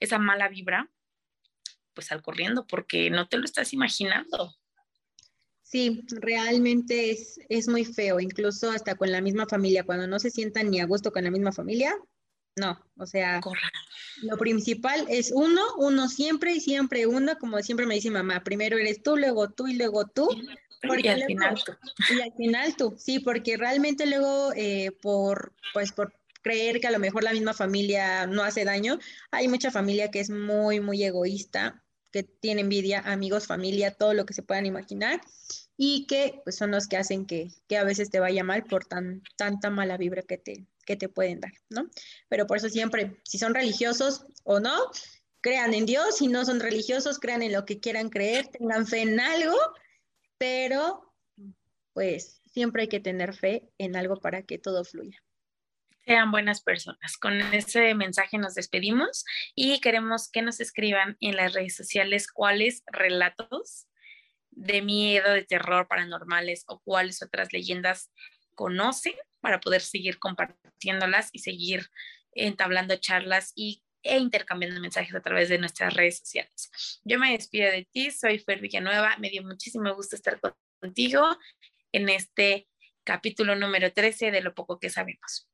esa 0.00 0.18
mala 0.18 0.48
vibra, 0.48 0.90
pues 1.94 2.10
al 2.10 2.22
corriendo, 2.22 2.66
porque 2.66 3.08
no 3.08 3.28
te 3.28 3.38
lo 3.38 3.44
estás 3.44 3.72
imaginando. 3.72 4.56
Sí, 5.70 6.04
realmente 6.08 7.12
es, 7.12 7.38
es 7.48 7.68
muy 7.68 7.84
feo, 7.84 8.18
incluso 8.18 8.72
hasta 8.72 8.96
con 8.96 9.12
la 9.12 9.20
misma 9.20 9.46
familia, 9.46 9.84
cuando 9.84 10.08
no 10.08 10.18
se 10.18 10.30
sientan 10.30 10.68
ni 10.68 10.80
a 10.80 10.86
gusto 10.86 11.12
con 11.12 11.22
la 11.22 11.30
misma 11.30 11.52
familia, 11.52 11.94
no, 12.56 12.76
o 12.98 13.06
sea, 13.06 13.40
lo 14.22 14.36
principal 14.36 15.06
es 15.08 15.30
uno, 15.32 15.62
uno 15.78 16.08
siempre 16.08 16.54
y 16.54 16.60
siempre 16.60 17.06
uno, 17.06 17.38
como 17.38 17.62
siempre 17.62 17.86
me 17.86 17.94
dice 17.94 18.10
mamá, 18.10 18.42
primero 18.42 18.78
eres 18.78 19.00
tú, 19.00 19.16
luego 19.16 19.50
tú 19.50 19.68
y 19.68 19.74
luego 19.74 20.06
tú. 20.08 20.28
y 20.82 21.06
al 21.06 21.22
final 21.22 21.54
tú. 21.64 21.72
Y 22.12 22.20
al 22.20 22.32
final 22.32 22.76
tú, 22.76 22.96
sí, 22.98 23.20
porque 23.20 23.56
realmente 23.56 24.06
luego 24.06 24.52
eh, 24.56 24.90
por, 25.00 25.54
pues 25.72 25.92
por 25.92 26.12
creer 26.42 26.80
que 26.80 26.88
a 26.88 26.90
lo 26.90 26.98
mejor 26.98 27.22
la 27.22 27.32
misma 27.32 27.54
familia 27.54 28.26
no 28.26 28.42
hace 28.42 28.64
daño, 28.64 28.98
hay 29.30 29.46
mucha 29.46 29.70
familia 29.70 30.10
que 30.10 30.18
es 30.18 30.30
muy, 30.30 30.80
muy 30.80 31.04
egoísta 31.04 31.80
que 32.12 32.22
tiene 32.22 32.62
envidia, 32.62 33.00
amigos, 33.00 33.46
familia, 33.46 33.94
todo 33.94 34.14
lo 34.14 34.26
que 34.26 34.34
se 34.34 34.42
puedan 34.42 34.66
imaginar, 34.66 35.20
y 35.76 36.06
que 36.06 36.40
pues, 36.44 36.56
son 36.56 36.70
los 36.70 36.86
que 36.88 36.96
hacen 36.96 37.26
que, 37.26 37.50
a 37.78 37.84
veces 37.84 38.10
te 38.10 38.20
vaya 38.20 38.44
mal 38.44 38.64
por 38.64 38.84
tan, 38.84 39.22
tanta 39.36 39.70
mala 39.70 39.96
vibra 39.96 40.22
que 40.22 40.38
te, 40.38 40.66
que 40.84 40.96
te 40.96 41.08
pueden 41.08 41.40
dar, 41.40 41.52
¿no? 41.68 41.88
Pero 42.28 42.46
por 42.46 42.56
eso 42.56 42.68
siempre, 42.68 43.20
si 43.24 43.38
son 43.38 43.54
religiosos 43.54 44.26
o 44.44 44.60
no, 44.60 44.76
crean 45.40 45.74
en 45.74 45.86
Dios, 45.86 46.18
si 46.18 46.28
no 46.28 46.44
son 46.44 46.60
religiosos, 46.60 47.18
crean 47.18 47.42
en 47.42 47.52
lo 47.52 47.64
que 47.64 47.80
quieran 47.80 48.10
creer, 48.10 48.48
tengan 48.48 48.86
fe 48.86 49.02
en 49.02 49.20
algo, 49.20 49.56
pero 50.38 51.14
pues 51.92 52.40
siempre 52.52 52.82
hay 52.82 52.88
que 52.88 53.00
tener 53.00 53.34
fe 53.34 53.70
en 53.78 53.96
algo 53.96 54.16
para 54.16 54.42
que 54.42 54.58
todo 54.58 54.84
fluya 54.84 55.22
sean 56.04 56.30
buenas 56.30 56.62
personas. 56.62 57.16
Con 57.16 57.40
ese 57.52 57.94
mensaje 57.94 58.38
nos 58.38 58.54
despedimos 58.54 59.24
y 59.54 59.80
queremos 59.80 60.30
que 60.30 60.42
nos 60.42 60.60
escriban 60.60 61.16
en 61.20 61.36
las 61.36 61.52
redes 61.52 61.76
sociales 61.76 62.26
cuáles 62.30 62.82
relatos 62.86 63.86
de 64.50 64.82
miedo, 64.82 65.32
de 65.32 65.44
terror 65.44 65.88
paranormales 65.88 66.64
o 66.66 66.80
cuáles 66.80 67.22
otras 67.22 67.52
leyendas 67.52 68.10
conocen 68.54 69.14
para 69.40 69.60
poder 69.60 69.80
seguir 69.80 70.18
compartiéndolas 70.18 71.30
y 71.32 71.38
seguir 71.40 71.88
entablando 72.32 72.96
charlas 72.96 73.52
y, 73.54 73.82
e 74.02 74.18
intercambiando 74.18 74.80
mensajes 74.80 75.14
a 75.14 75.20
través 75.22 75.48
de 75.48 75.58
nuestras 75.58 75.94
redes 75.94 76.18
sociales. 76.18 76.70
Yo 77.04 77.18
me 77.18 77.32
despido 77.32 77.70
de 77.70 77.86
ti, 77.90 78.10
soy 78.10 78.38
Fer 78.38 78.60
Villanueva, 78.60 79.16
me 79.18 79.30
dio 79.30 79.42
muchísimo 79.42 79.94
gusto 79.94 80.16
estar 80.16 80.40
contigo 80.80 81.36
en 81.92 82.08
este 82.08 82.68
capítulo 83.04 83.56
número 83.56 83.92
13 83.92 84.30
de 84.30 84.42
lo 84.42 84.54
poco 84.54 84.78
que 84.78 84.90
sabemos. 84.90 85.49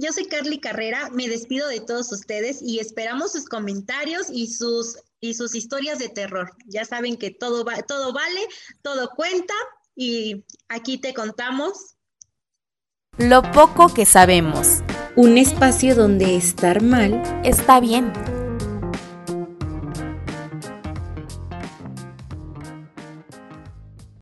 Yo 0.00 0.12
soy 0.12 0.26
Carly 0.26 0.60
Carrera, 0.60 1.10
me 1.10 1.28
despido 1.28 1.68
de 1.68 1.80
todos 1.80 2.12
ustedes 2.12 2.62
y 2.62 2.78
esperamos 2.78 3.32
sus 3.32 3.46
comentarios 3.46 4.28
y 4.30 4.46
sus, 4.46 4.96
y 5.20 5.34
sus 5.34 5.56
historias 5.56 5.98
de 5.98 6.08
terror. 6.08 6.52
Ya 6.66 6.84
saben 6.84 7.16
que 7.16 7.32
todo, 7.32 7.64
va, 7.64 7.82
todo 7.82 8.12
vale, 8.12 8.40
todo 8.80 9.10
cuenta 9.10 9.52
y 9.96 10.44
aquí 10.68 10.98
te 10.98 11.12
contamos 11.12 11.96
lo 13.18 13.42
poco 13.50 13.92
que 13.92 14.06
sabemos. 14.06 14.84
Un 15.16 15.38
espacio 15.38 15.96
donde 15.96 16.36
estar 16.36 16.80
mal 16.80 17.20
está 17.44 17.80
bien. 17.80 18.12